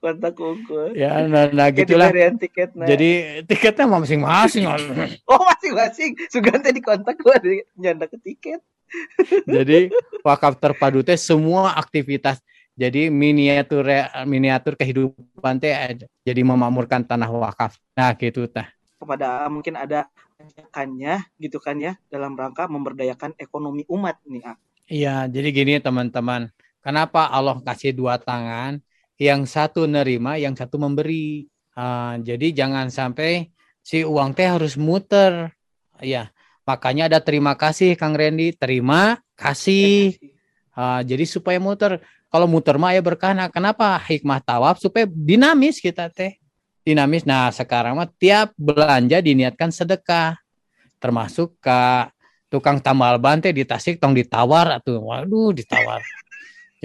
kontak 0.00 0.34
wungkul 0.36 0.96
ya 0.96 1.28
nah, 1.28 1.52
nah 1.52 1.68
gitulah. 1.68 2.08
tiket 2.40 2.72
nah. 2.72 2.88
jadi 2.88 3.44
tiketnya 3.44 3.84
masing-masing. 3.88 4.64
Oh 5.30 5.40
masing-masing. 5.40 6.16
Sugante 6.28 6.72
di 6.72 6.84
kontak 6.84 7.16
gua 7.20 7.40
nyanda 7.76 8.08
ke 8.08 8.16
tiket. 8.20 8.60
Jadi 9.56 9.90
wakaf 10.22 10.60
terpadu 10.60 11.02
teh 11.02 11.18
semua 11.18 11.74
aktivitas. 11.74 12.38
Jadi 12.74 13.10
miniatur 13.10 13.86
miniatur 14.26 14.74
kehidupan 14.74 15.62
teh 15.62 15.70
jadi 16.26 16.40
memakmurkan 16.42 17.06
tanah 17.06 17.30
wakaf. 17.30 17.78
Nah 17.94 18.14
gitu 18.18 18.50
tah. 18.50 18.66
Kepada 18.98 19.46
mungkin 19.50 19.78
ada 19.78 20.10
kebijakannya 20.34 21.30
gitu 21.38 21.62
kan 21.62 21.78
ya 21.78 21.94
dalam 22.10 22.34
rangka 22.34 22.66
memberdayakan 22.66 23.38
ekonomi 23.38 23.86
umat 23.86 24.18
nih 24.26 24.42
ah. 24.42 24.58
Iya, 24.84 25.24
jadi 25.32 25.48
gini 25.48 25.80
teman-teman. 25.80 26.52
Kenapa 26.84 27.24
Allah 27.32 27.56
kasih 27.64 27.96
dua 27.96 28.20
tangan? 28.20 28.84
Yang 29.16 29.56
satu 29.56 29.88
nerima, 29.88 30.36
yang 30.36 30.52
satu 30.52 30.76
memberi. 30.76 31.48
Uh, 31.72 32.20
jadi 32.20 32.52
jangan 32.52 32.92
sampai 32.92 33.48
si 33.80 34.04
uang 34.04 34.36
teh 34.36 34.44
harus 34.44 34.76
muter. 34.76 35.56
Ya, 36.04 36.28
makanya 36.68 37.08
ada 37.08 37.24
terima 37.24 37.56
kasih 37.56 37.96
Kang 37.96 38.12
Randy, 38.12 38.52
terima 38.52 39.16
kasih. 39.40 40.20
Uh, 40.76 41.00
jadi 41.00 41.24
supaya 41.24 41.56
muter. 41.56 42.04
Kalau 42.28 42.44
muter 42.44 42.76
mah 42.76 42.92
ya 42.92 43.00
berkah. 43.00 43.32
Nah, 43.32 43.48
kenapa 43.48 43.96
hikmah 44.04 44.44
tawaf 44.44 44.82
supaya 44.82 45.08
dinamis 45.08 45.80
kita 45.80 46.12
teh 46.12 46.43
dinamis. 46.84 47.24
Nah, 47.24 47.48
sekarang 47.50 47.96
mah 47.96 48.08
tiap 48.20 48.52
belanja 48.60 49.18
diniatkan 49.24 49.72
sedekah. 49.72 50.36
Termasuk 51.00 51.56
ke 51.58 52.08
tukang 52.52 52.78
tambal 52.78 53.18
ban 53.18 53.40
teh 53.40 53.50
di 53.50 53.64
Tasik 53.64 53.98
tong 53.98 54.14
ditawar 54.14 54.78
atuh. 54.78 55.00
Waduh, 55.00 55.56
ditawar. 55.56 56.04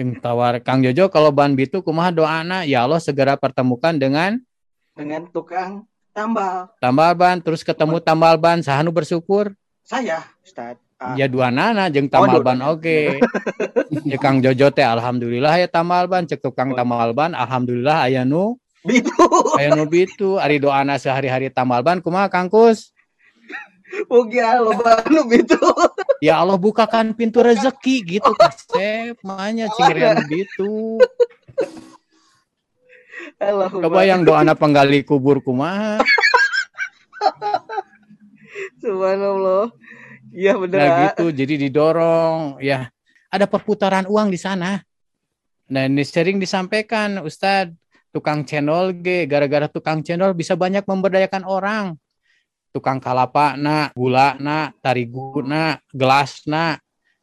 Yang 0.00 0.16
tawar 0.24 0.56
Kang 0.64 0.80
Jojo 0.80 1.12
kalau 1.12 1.28
ban 1.28 1.52
bitu 1.52 1.84
kumaha 1.84 2.08
doana 2.08 2.64
ya 2.64 2.88
Allah 2.88 2.96
segera 3.04 3.36
pertemukan 3.36 3.92
dengan 3.92 4.40
dengan 4.96 5.28
tukang 5.28 5.84
tambal. 6.16 6.72
Tambal 6.80 7.12
ban 7.12 7.36
terus 7.44 7.60
ketemu 7.60 8.00
tambal 8.00 8.40
ban 8.40 8.64
sahanu 8.64 8.96
bersyukur. 8.96 9.52
Saya, 9.84 10.24
Ustaz. 10.40 10.80
Ah. 11.00 11.16
Ya 11.16 11.24
dua 11.28 11.48
nana 11.48 11.88
jeng 11.88 12.08
oh, 12.08 12.12
tambal 12.12 12.40
oh, 12.40 12.44
ban 12.44 12.60
oke. 12.60 12.80
Okay. 12.84 13.16
ya 14.12 14.20
Kang 14.20 14.44
Jojo 14.44 14.68
teh 14.68 14.84
alhamdulillah 14.84 15.56
ya 15.56 15.68
tambal 15.68 16.04
ban 16.04 16.28
cek 16.28 16.44
tukang 16.44 16.72
oh. 16.72 16.76
tambal 16.76 17.16
ban 17.16 17.32
alhamdulillah 17.32 18.04
aya 18.04 18.24
nu 18.24 18.59
Bitu. 18.80 19.12
Kayak 19.56 19.70
nu 19.76 19.84
bitu, 19.84 20.40
ari 20.40 20.56
doana 20.56 20.96
sehari-hari 20.96 21.52
tamal 21.52 21.84
ban 21.84 22.00
kumaha 22.00 22.32
Kangkus? 22.32 22.96
Mugi 24.06 24.38
Allah 24.38 24.76
banu 24.78 25.26
bitu. 25.26 25.58
Ya 26.22 26.38
Allah 26.38 26.56
bukakan 26.56 27.12
pintu 27.12 27.42
rezeki 27.42 27.96
gitu 28.18 28.30
kasep, 28.38 29.18
makanya 29.26 29.66
cingirian 29.74 30.22
bitu. 30.30 31.00
Coba 33.80 34.04
yang 34.04 34.22
doana 34.22 34.52
penggali 34.52 35.02
kubur 35.02 35.40
kumaha? 35.40 36.00
Subhanallah. 38.80 39.72
Iya 40.30 40.54
benar. 40.60 40.78
Nah 40.78 40.90
gitu, 41.10 41.24
jadi 41.34 41.54
didorong 41.68 42.62
ya. 42.62 42.92
Ada 43.32 43.48
perputaran 43.48 44.06
uang 44.06 44.28
di 44.30 44.38
sana. 44.38 44.84
Nah 45.70 45.86
ini 45.86 46.02
sering 46.02 46.36
disampaikan 46.42 47.22
Ustadz, 47.22 47.79
tukang 48.10 48.42
cendol 48.46 48.94
G, 48.98 49.26
gara-gara 49.26 49.70
tukang 49.70 50.02
cendol 50.02 50.34
bisa 50.34 50.58
banyak 50.58 50.82
memberdayakan 50.86 51.46
orang. 51.46 51.94
Tukang 52.70 53.02
kalapa 53.02 53.58
na, 53.58 53.90
gula 53.98 54.38
na, 54.38 54.70
tarigu 54.78 55.42
na, 55.42 55.82
gelas 55.90 56.46
na. 56.46 56.78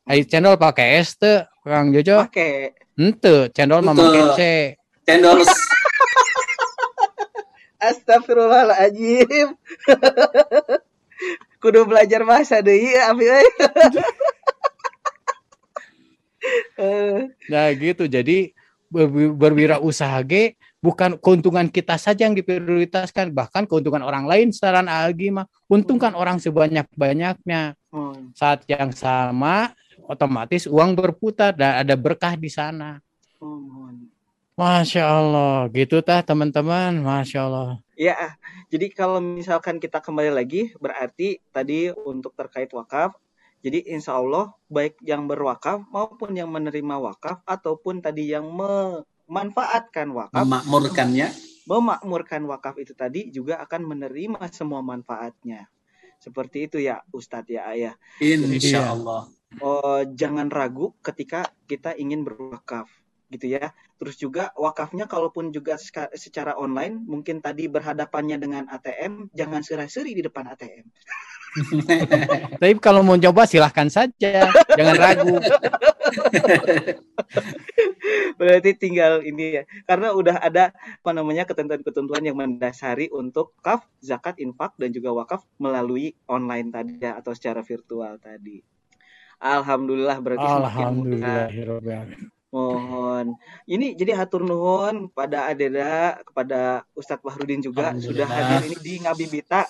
Ayo 0.07 0.23
cendol 0.27 0.55
pakai 0.59 0.99
es 1.03 1.15
tuh, 1.19 1.43
Kang 1.63 1.91
Jojo? 1.91 2.23
Pakai. 2.27 2.71
Ente, 2.95 3.51
cendol 3.51 3.83
mama 3.83 4.07
kece. 4.11 4.79
Cendol 5.03 5.43
Astagfirullahaladzim. 7.77 9.53
Kudu 11.61 11.85
belajar 11.89 12.21
bahasa 12.25 12.61
deh 12.61 12.77
ya, 12.77 13.13
Abi. 13.13 13.27
nah 17.51 17.67
gitu, 17.73 18.07
jadi 18.07 18.53
berwirausaha 19.35 20.23
ge 20.23 20.55
bukan 20.81 21.17
keuntungan 21.17 21.67
kita 21.67 21.97
saja 21.97 22.29
yang 22.29 22.37
diprioritaskan, 22.37 23.33
bahkan 23.33 23.65
keuntungan 23.65 24.05
orang 24.05 24.29
lain 24.29 24.53
secara 24.53 24.85
algi 24.85 25.33
mah 25.33 25.49
untungkan 25.67 26.13
orang 26.13 26.37
sebanyak-banyaknya. 26.37 27.73
Hmm. 27.89 28.31
Saat 28.37 28.65
yang 28.69 28.93
sama 28.93 29.73
otomatis 30.05 30.69
uang 30.69 30.93
berputar 30.93 31.53
dan 31.57 31.81
ada 31.81 31.95
berkah 31.97 32.37
di 32.37 32.47
sana. 32.47 33.01
Hmm. 33.41 34.07
Masya 34.57 35.05
Allah, 35.05 35.69
gitu 35.69 36.01
tah 36.01 36.25
teman-teman, 36.25 36.97
Masya 37.05 37.45
Allah. 37.45 37.77
Ya, 37.93 38.33
jadi 38.73 38.89
kalau 38.89 39.21
misalkan 39.21 39.77
kita 39.77 40.01
kembali 40.01 40.33
lagi, 40.33 40.73
berarti 40.81 41.37
tadi 41.53 41.93
untuk 41.93 42.33
terkait 42.33 42.73
wakaf, 42.73 43.13
jadi 43.61 43.85
insya 43.85 44.17
Allah 44.17 44.53
baik 44.65 44.97
yang 45.05 45.29
berwakaf 45.29 45.85
maupun 45.93 46.33
yang 46.33 46.49
menerima 46.49 46.97
wakaf 46.97 47.45
ataupun 47.45 48.01
tadi 48.01 48.33
yang 48.33 48.49
memanfaatkan 49.27 50.07
wakaf, 50.15 50.41
memakmurkannya, 50.43 51.27
memakmurkan 51.67 52.41
wakaf 52.47 52.79
itu 52.79 52.95
tadi 52.95 53.27
juga 53.29 53.59
akan 53.59 53.83
menerima 53.83 54.39
semua 54.55 54.79
manfaatnya. 54.79 55.67
Seperti 56.17 56.65
itu 56.65 56.77
ya 56.81 57.03
Ustadz 57.13 57.51
ya 57.51 57.69
Ayah. 57.69 57.93
Insya 58.23 58.89
Allah. 58.89 59.29
Oh, 59.63 60.01
jangan 60.17 60.51
ragu 60.51 60.91
ketika 60.99 61.47
kita 61.69 61.93
ingin 61.95 62.25
berwakaf 62.25 62.89
gitu 63.27 63.51
ya. 63.51 63.75
Terus 63.97 64.15
juga 64.15 64.53
wakafnya 64.53 65.09
kalaupun 65.09 65.49
juga 65.49 65.75
secara 66.13 66.53
online 66.55 67.01
mungkin 67.01 67.41
tadi 67.41 67.65
berhadapannya 67.67 68.37
dengan 68.37 68.63
ATM 68.69 69.33
jangan 69.33 69.61
serai-seri 69.65 70.13
di 70.13 70.21
depan 70.21 70.53
ATM. 70.53 70.85
Tapi 72.61 72.73
kalau 72.77 73.01
mau 73.01 73.17
coba 73.17 73.49
silahkan 73.49 73.89
saja, 73.89 74.51
jangan 74.77 74.95
ragu. 74.95 75.35
Berarti 78.39 78.77
tinggal 78.77 79.25
ini 79.25 79.61
ya, 79.61 79.63
karena 79.89 80.13
udah 80.13 80.37
ada 80.39 80.71
apa 80.75 81.11
namanya 81.11 81.43
ketentuan-ketentuan 81.49 82.23
yang 82.23 82.37
mendasari 82.37 83.09
untuk 83.09 83.57
kaf, 83.59 83.83
zakat, 83.99 84.37
infak 84.37 84.77
dan 84.77 84.93
juga 84.93 85.11
wakaf 85.13 85.41
melalui 85.57 86.13
online 86.29 86.69
tadi 86.69 87.01
ya 87.01 87.17
atau 87.17 87.33
secara 87.33 87.65
virtual 87.65 88.19
tadi. 88.21 88.61
Alhamdulillah 89.37 90.17
berarti 90.17 90.47
Alhamdulillah 90.47 91.45
Mohon. 92.47 93.35
Ini 93.67 93.93
jadi 93.99 94.15
hatur 94.15 94.47
nuhun 94.47 95.11
pada 95.11 95.51
Adeda, 95.51 96.23
kepada 96.23 96.87
Ustadz 96.95 97.21
Wahrudin 97.21 97.59
juga 97.59 97.91
sudah 97.99 98.23
hadir 98.23 98.71
ini 98.71 98.77
di 98.79 98.93
Ngabibita. 99.03 99.67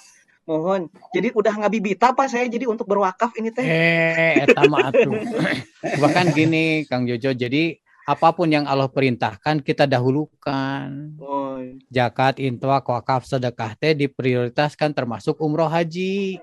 Mohon. 0.47 0.88
Jadi 1.12 1.36
udah 1.36 1.54
ngabibita 1.60 2.15
apa 2.15 2.32
saya 2.32 2.47
jadi 2.47 2.71
untuk 2.71 2.88
berwakaf 2.88 3.36
ini 3.36 3.52
teh? 3.52 3.67
Eh, 3.67 4.47
eta 4.47 4.63
atuh. 4.63 5.12
Bahkan 6.08 6.32
gini 6.32 6.88
Kang 6.88 7.04
Jojo, 7.04 7.36
jadi 7.36 7.76
apa 8.08 8.32
pun 8.32 8.48
yang 8.48 8.63
Allah 8.63 8.88
perintahkan 8.88 9.60
kita 9.60 9.84
dahulukan. 9.84 11.12
Oh. 11.20 11.60
Zakat, 11.91 12.39
infak, 12.39 12.88
wakaf, 12.88 13.28
sedekah 13.28 13.76
teh 13.76 13.91
diprioritaskan 13.91 14.96
termasuk 14.96 15.36
umroh 15.43 15.67
haji. 15.67 16.39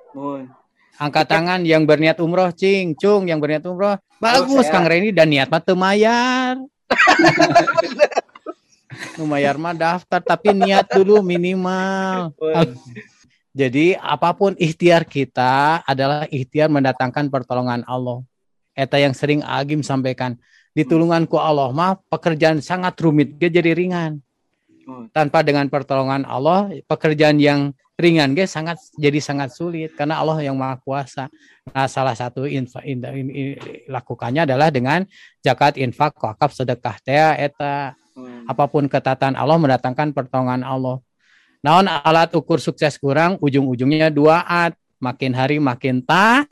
Angkat 1.01 1.25
tangan 1.25 1.65
yang 1.65 1.89
berniat 1.89 2.21
umroh, 2.21 2.53
cing, 2.53 2.93
cung 2.93 3.25
yang 3.25 3.41
berniat 3.41 3.65
umroh. 3.65 3.97
Bagus 4.21 4.69
oh, 4.69 4.71
Kang 4.71 4.85
Reni 4.85 5.09
dan 5.09 5.33
niat 5.33 5.49
mah 5.49 5.65
temayar. 5.65 6.61
Lumayar 9.17 9.57
mah 9.65 9.73
daftar 9.73 10.21
tapi 10.21 10.53
niat 10.53 10.85
dulu 10.93 11.25
minimal. 11.25 12.37
Jadi 13.57 13.97
apa 13.97 14.37
pun 14.37 14.53
ikhtiar 14.61 15.09
kita 15.09 15.81
adalah 15.89 16.29
ikhtiar 16.29 16.69
mendatangkan 16.69 17.33
pertolongan 17.33 17.89
Allah. 17.89 18.21
Eta 18.77 19.01
yang 19.01 19.17
sering 19.17 19.41
Agim 19.41 19.81
sampaikan. 19.81 20.37
Ditulunganku 20.75 21.39
Allah 21.39 21.71
mah 21.71 22.03
pekerjaan 22.11 22.59
sangat 22.59 22.99
rumit, 22.99 23.39
dia 23.39 23.47
jadi 23.47 23.73
ringan. 23.73 24.19
Oh. 24.85 25.07
Tanpa 25.15 25.41
dengan 25.41 25.71
pertolongan 25.71 26.27
Allah, 26.27 26.75
pekerjaan 26.85 27.39
yang 27.39 27.73
ringan 27.95 28.35
guys 28.35 28.51
sangat 28.51 28.83
jadi 28.99 29.23
sangat 29.23 29.55
sulit 29.55 29.95
karena 29.95 30.19
Allah 30.19 30.43
yang 30.43 30.59
maha 30.59 30.77
kuasa. 30.83 31.31
Nah, 31.71 31.87
salah 31.87 32.13
satu 32.19 32.45
infa, 32.45 32.83
in, 32.83 33.01
in, 33.01 33.27
in, 33.31 33.49
lakukannya 33.87 34.45
adalah 34.45 34.69
dengan 34.75 35.07
zakat, 35.41 35.79
infak, 35.79 36.19
wakaf, 36.19 36.51
sedekah, 36.53 36.99
teh, 37.01 37.17
eta. 37.39 37.95
Hmm. 38.15 38.47
Apa 38.47 38.67
pun 38.67 38.87
ketatan 38.91 39.35
Allah 39.39 39.59
mendatangkan 39.59 40.11
pertolongan 40.11 40.63
Allah. 40.67 40.99
Naon 41.65 41.89
alat 41.89 42.35
ukur 42.37 42.61
sukses 42.61 43.01
kurang 43.01 43.41
ujung-ujungnya 43.41 44.13
dua 44.13 44.45
at. 44.45 44.77
Makin 45.03 45.33
hari 45.37 45.57
makin 45.61 46.01
ta 46.01 46.47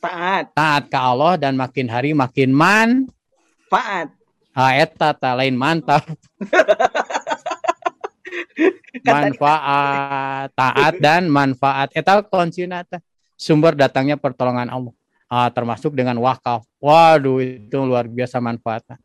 taat. 0.00 0.50
Taat 0.56 0.84
ke 0.88 0.98
Allah 0.98 1.36
dan 1.36 1.54
makin 1.54 1.86
hari 1.86 2.16
makin 2.16 2.50
man 2.50 3.06
faat. 3.70 4.10
Ha 4.52 4.74
eta 4.82 5.14
ta 5.14 5.38
lain 5.38 5.54
mantap. 5.54 6.02
manfaat, 9.06 10.50
taat 10.58 10.98
dan 10.98 11.30
manfaat. 11.30 11.94
Eta 11.94 12.18
kuncinya 12.26 12.82
sumber 13.38 13.78
datangnya 13.78 14.18
pertolongan 14.18 14.66
Allah. 14.68 14.92
Ah, 15.30 15.46
termasuk 15.46 15.94
dengan 15.94 16.18
wakaf. 16.18 16.66
Waduh, 16.82 17.38
itu 17.38 17.78
luar 17.86 18.10
biasa 18.10 18.42
manfaatnya. 18.42 18.98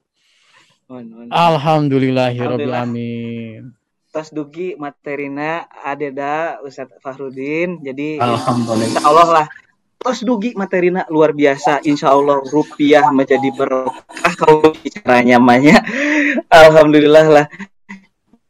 Alhamdulillahirobbilalamin 1.29 3.85
tos 4.15 4.31
dugi 4.31 4.79
materina 4.79 5.67
adeda 5.83 6.63
Ustadz 6.63 7.03
Fahrudin 7.03 7.83
jadi 7.83 8.15
Alhamdulillah 8.23 9.03
Allah 9.03 9.27
lah 9.27 9.47
tos 9.99 10.23
dugi 10.23 10.55
materina 10.55 11.03
luar 11.11 11.35
biasa 11.35 11.83
insya 11.83 12.15
Allah 12.15 12.39
rupiah 12.39 13.11
menjadi 13.11 13.51
berkah 13.51 14.24
kalau 14.37 14.75
caranya 15.03 15.39
namanya 15.41 15.81
Alhamdulillah 16.51 17.25
lah 17.27 17.45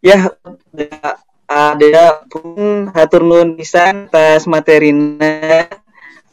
ya 0.01 0.29
ada 1.45 2.25
pun 2.25 2.89
hatur 2.89 3.21
nuhun 3.21 3.53
pisan 3.53 4.09
atas 4.09 4.49
materina 4.49 5.69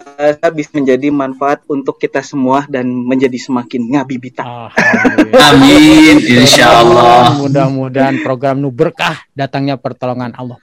uh, 0.02 0.50
bisa 0.52 0.70
menjadi 0.76 1.08
manfaat 1.12 1.62
untuk 1.68 1.98
kita 2.00 2.20
semua 2.24 2.66
dan 2.68 2.88
menjadi 2.88 3.36
semakin 3.38 3.92
ngabibita. 3.92 4.44
Amin, 5.52 6.16
insya 6.22 6.82
Allah. 6.82 7.36
Mudah-mudahan 7.38 8.20
program 8.24 8.60
nu 8.60 8.72
berkah 8.72 9.22
datangnya 9.36 9.78
pertolongan 9.78 10.34
Allah. 10.36 10.58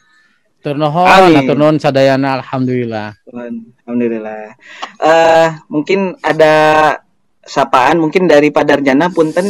Turnohon, 0.60 1.40
turnohon 1.48 1.80
sadayana, 1.80 2.44
alhamdulillah. 2.44 3.16
Alhamdulillah. 3.32 4.60
Uh, 5.00 5.56
mungkin 5.72 6.20
ada 6.20 6.54
sapaan 7.44 8.00
mungkin 8.00 8.28
dari 8.28 8.52
Pak 8.52 8.66
Darjana 8.66 9.10
punten. 9.10 9.50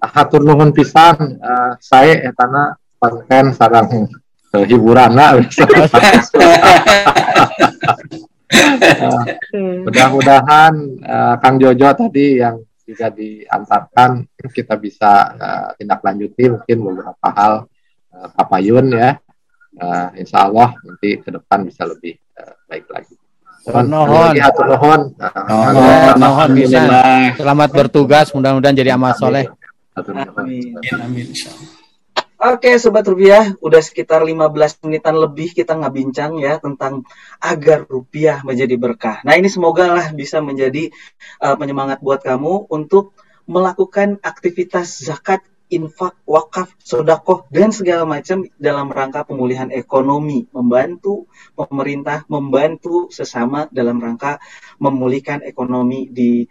Hatur 0.00 0.40
nuhun 0.40 0.72
pisan 0.72 1.36
uh, 1.44 1.76
saya 1.76 2.24
etana 2.24 2.72
konten 2.96 3.52
sarang 3.52 4.08
uh, 4.56 4.64
hiburan 4.64 5.12
lah. 5.12 5.36
mudah-mudahan 9.86 10.74
uh, 11.04 11.34
Kang 11.38 11.56
Jojo 11.60 11.86
tadi 11.94 12.40
yang 12.42 12.58
juga 12.82 13.06
diantarkan 13.14 14.26
kita 14.50 14.74
bisa 14.74 15.36
uh, 15.38 15.68
tindak 15.78 16.02
lanjuti 16.02 16.50
mungkin 16.50 16.76
beberapa 16.82 17.28
hal 17.30 17.70
uh, 18.10 18.28
kapayun 18.34 18.90
ya 18.90 19.22
uh, 19.78 20.08
Insya 20.18 20.50
Allah 20.50 20.74
nanti 20.82 21.22
ke 21.22 21.30
depan 21.30 21.62
bisa 21.62 21.86
lebih 21.86 22.18
uh, 22.34 22.54
baik 22.66 22.90
lagi. 22.90 23.14
Nuhun. 23.68 25.04
Nuhun 26.16 26.50
bisa. 26.56 26.80
Selamat 27.36 27.68
bertugas, 27.76 28.32
mudah-mudahan 28.32 28.72
jadi 28.72 28.96
amal 28.96 29.12
soleh. 29.12 29.52
Amin. 30.00 30.80
Amin. 30.96 31.28
Oke 32.40 32.80
Sobat 32.80 33.04
Rupiah, 33.04 33.52
udah 33.60 33.84
sekitar 33.84 34.24
15 34.24 34.80
menitan 34.88 35.12
lebih 35.12 35.52
kita 35.52 35.76
nggak 35.76 35.92
bincang 35.92 36.40
ya 36.40 36.56
tentang 36.56 37.04
agar 37.36 37.84
rupiah 37.84 38.40
menjadi 38.48 38.80
berkah. 38.80 39.20
Nah 39.28 39.36
ini 39.36 39.52
semoga 39.52 39.92
lah 39.92 40.08
bisa 40.16 40.40
menjadi 40.40 40.88
uh, 41.44 41.60
penyemangat 41.60 42.00
buat 42.00 42.24
kamu 42.24 42.72
untuk 42.72 43.12
melakukan 43.44 44.24
aktivitas 44.24 45.04
zakat, 45.04 45.44
infak, 45.70 46.18
wakaf, 46.26 46.74
sodakoh, 46.82 47.46
dan 47.48 47.70
segala 47.70 48.02
macam 48.02 48.42
dalam 48.58 48.90
rangka 48.90 49.22
pemulihan 49.22 49.70
ekonomi. 49.70 50.50
Membantu 50.50 51.30
pemerintah, 51.54 52.26
membantu 52.26 53.08
sesama 53.08 53.70
dalam 53.70 54.02
rangka 54.02 54.42
memulihkan 54.82 55.46
ekonomi 55.46 56.10
di 56.10 56.44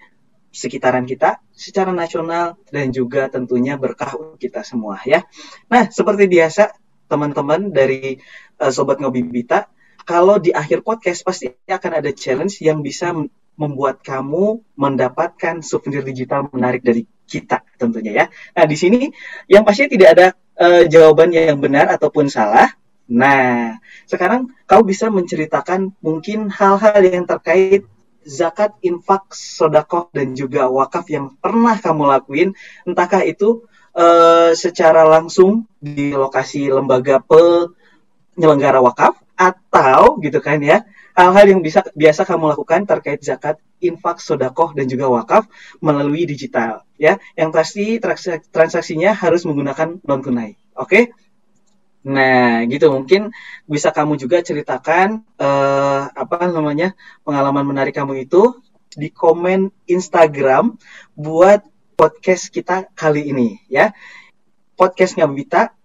sekitaran 0.49 1.05
kita 1.05 1.38
secara 1.53 1.93
nasional 1.93 2.58
dan 2.73 2.89
juga 2.89 3.29
tentunya 3.29 3.77
berkah 3.77 4.17
untuk 4.17 4.41
kita 4.41 4.65
semua 4.65 4.97
ya. 5.05 5.21
Nah, 5.69 5.91
seperti 5.91 6.25
biasa 6.25 6.73
teman-teman 7.05 7.69
dari 7.69 8.17
uh, 8.58 8.71
sobat 8.73 8.97
Ngobibita, 8.97 9.69
kalau 10.10 10.41
di 10.41 10.49
akhir 10.49 10.82
podcast 10.82 11.21
pasti 11.21 11.53
akan 11.69 12.01
ada 12.01 12.10
challenge 12.10 12.65
yang 12.65 12.82
bisa 12.82 13.13
membuat 13.60 14.01
kamu 14.01 14.63
mendapatkan 14.73 15.62
souvenir 15.62 16.01
digital 16.01 16.47
menarik 16.49 16.82
dari 16.82 17.05
kita 17.30 17.62
tentunya 17.78 18.12
ya. 18.12 18.26
Nah, 18.58 18.65
di 18.65 18.74
sini 18.74 19.13
yang 19.46 19.62
pasti 19.62 19.86
tidak 19.86 20.10
ada 20.18 20.28
uh, 20.58 20.84
jawaban 20.89 21.30
yang 21.30 21.62
benar 21.62 21.94
ataupun 21.94 22.26
salah. 22.26 22.74
Nah, 23.10 23.78
sekarang 24.10 24.54
kau 24.65 24.82
bisa 24.82 25.13
menceritakan 25.13 25.94
mungkin 26.02 26.50
hal-hal 26.50 27.02
yang 27.06 27.26
terkait 27.30 27.86
zakat, 28.22 28.78
infak, 28.86 29.34
sodakoh, 29.34 30.13
dan 30.13 30.38
juga 30.38 30.70
wakaf 30.70 31.10
yang 31.10 31.34
pernah 31.42 31.74
kamu 31.78 32.04
lakuin, 32.06 32.50
entahkah 32.86 33.26
itu 33.26 33.65
uh, 33.98 34.54
secara 34.54 35.08
langsung 35.10 35.65
di 35.82 36.13
lokasi 36.13 36.70
lembaga 36.70 37.18
penyelenggara 37.26 38.78
wakaf, 38.86 39.18
atau 39.34 40.22
gitu 40.22 40.38
kan 40.44 40.62
ya, 40.62 40.86
hal-hal 41.18 41.46
yang 41.50 41.65
bisa 41.65 41.82
biasa 41.96 42.28
kamu 42.28 42.54
lakukan 42.54 42.86
terkait 42.86 43.24
zakat, 43.26 43.58
infak, 43.80 44.20
sodakoh, 44.20 44.76
dan 44.76 44.86
juga 44.88 45.08
wakaf 45.08 45.48
melalui 45.80 46.28
digital. 46.28 46.84
ya 47.00 47.18
Yang 47.34 47.50
pasti 47.56 47.86
transaksinya 48.52 49.15
harus 49.15 49.44
menggunakan 49.48 50.00
non-tunai. 50.04 50.56
Oke? 50.76 50.88
Okay? 50.88 51.04
Nah, 52.00 52.63
gitu 52.72 52.88
mungkin 52.96 53.36
bisa 53.68 53.92
kamu 53.92 54.15
juga 54.15 54.39
ceritakan 54.39 55.20
uh, 55.36 56.08
apa 56.08 56.48
namanya 56.48 56.96
pengalaman 57.28 57.68
menarik 57.68 57.92
kamu 57.92 58.24
itu 58.24 58.56
di 58.96 59.12
komen 59.12 59.68
Instagram 59.84 60.80
buat 61.13 61.62
podcast 62.00 62.48
kita 62.48 62.88
kali 62.96 63.28
ini 63.28 63.60
ya. 63.68 63.92
Podcast 64.80 65.20
Ngabita 65.20 65.76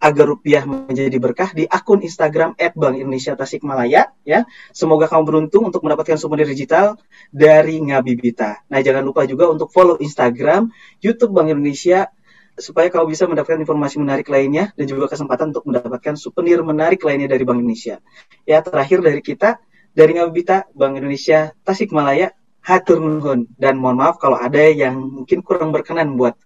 agar 0.00 0.24
rupiah 0.24 0.64
menjadi 0.64 1.12
berkah 1.20 1.52
di 1.52 1.68
akun 1.68 2.00
Instagram 2.00 2.56
Bank 2.56 2.94
Indonesia 2.96 3.36
Tasikmalaya 3.36 4.16
ya. 4.24 4.48
Semoga 4.72 5.06
kamu 5.06 5.22
beruntung 5.28 5.68
untuk 5.68 5.84
mendapatkan 5.84 6.16
souvenir 6.16 6.48
digital 6.48 6.96
dari 7.28 7.76
Ngabibita. 7.84 8.64
Nah, 8.72 8.80
jangan 8.80 9.04
lupa 9.04 9.28
juga 9.28 9.52
untuk 9.52 9.68
follow 9.68 10.00
Instagram, 10.00 10.72
YouTube 11.04 11.36
Bank 11.36 11.52
Indonesia 11.52 12.08
supaya 12.56 12.88
kau 12.92 13.04
bisa 13.08 13.28
mendapatkan 13.28 13.60
informasi 13.60 14.00
menarik 14.00 14.28
lainnya 14.28 14.72
dan 14.76 14.84
juga 14.88 15.08
kesempatan 15.12 15.52
untuk 15.52 15.68
mendapatkan 15.68 16.16
souvenir 16.16 16.60
menarik 16.64 17.04
lainnya 17.04 17.28
dari 17.28 17.44
Bank 17.44 17.60
Indonesia. 17.60 18.00
Ya, 18.48 18.64
terakhir 18.64 19.04
dari 19.04 19.20
kita 19.20 19.60
dari 19.92 20.16
Ngabita 20.16 20.72
Bank 20.72 20.96
Indonesia 20.96 21.52
Tasikmalaya 21.60 22.32
hatur 22.60 23.00
nuhun 23.00 23.48
dan 23.56 23.80
mohon 23.80 24.00
maaf 24.00 24.20
kalau 24.20 24.36
ada 24.36 24.60
yang 24.60 24.96
mungkin 25.00 25.40
kurang 25.40 25.72
berkenan 25.72 26.16
buat 26.16 26.36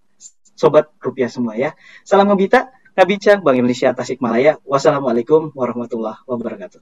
sobat 0.54 0.90
rupiah 1.02 1.26
semua 1.26 1.58
ya. 1.58 1.74
Salam 2.06 2.30
Ngabita, 2.30 2.70
Ngabincang 2.94 3.42
Bank 3.42 3.58
Indonesia 3.58 3.90
Tasikmalaya. 3.90 4.62
Wassalamualaikum 4.62 5.50
warahmatullahi 5.50 6.22
wabarakatuh. 6.30 6.78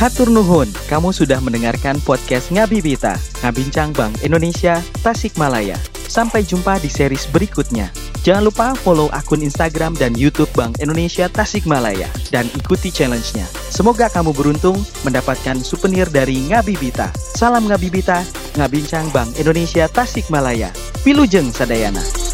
Hatur 0.00 0.32
Nuhun, 0.32 0.72
kamu 0.88 1.12
sudah 1.12 1.36
mendengarkan 1.44 2.00
podcast 2.00 2.48
Ngabibita, 2.48 3.20
Ngabincang 3.44 3.92
Bank 3.92 4.24
Indonesia, 4.24 4.80
Tasikmalaya. 5.04 5.76
Sampai 6.08 6.40
jumpa 6.40 6.80
di 6.80 6.88
series 6.88 7.28
berikutnya. 7.28 7.92
Jangan 8.20 8.44
lupa 8.44 8.66
follow 8.76 9.08
akun 9.16 9.40
Instagram 9.40 9.96
dan 9.96 10.12
YouTube 10.12 10.52
Bank 10.52 10.76
Indonesia 10.76 11.24
Tasikmalaya 11.32 12.04
dan 12.28 12.44
ikuti 12.52 12.92
challenge-nya. 12.92 13.48
Semoga 13.72 14.12
kamu 14.12 14.36
beruntung 14.36 14.76
mendapatkan 15.08 15.56
souvenir 15.64 16.04
dari 16.12 16.44
Ngabibita. 16.52 17.08
Salam 17.16 17.64
Ngabibita, 17.64 18.20
Ngabincang 18.60 19.08
Bank 19.16 19.40
Indonesia 19.40 19.88
Tasikmalaya. 19.88 20.68
Wilujeng 21.08 21.48
Sadayana. 21.48 22.29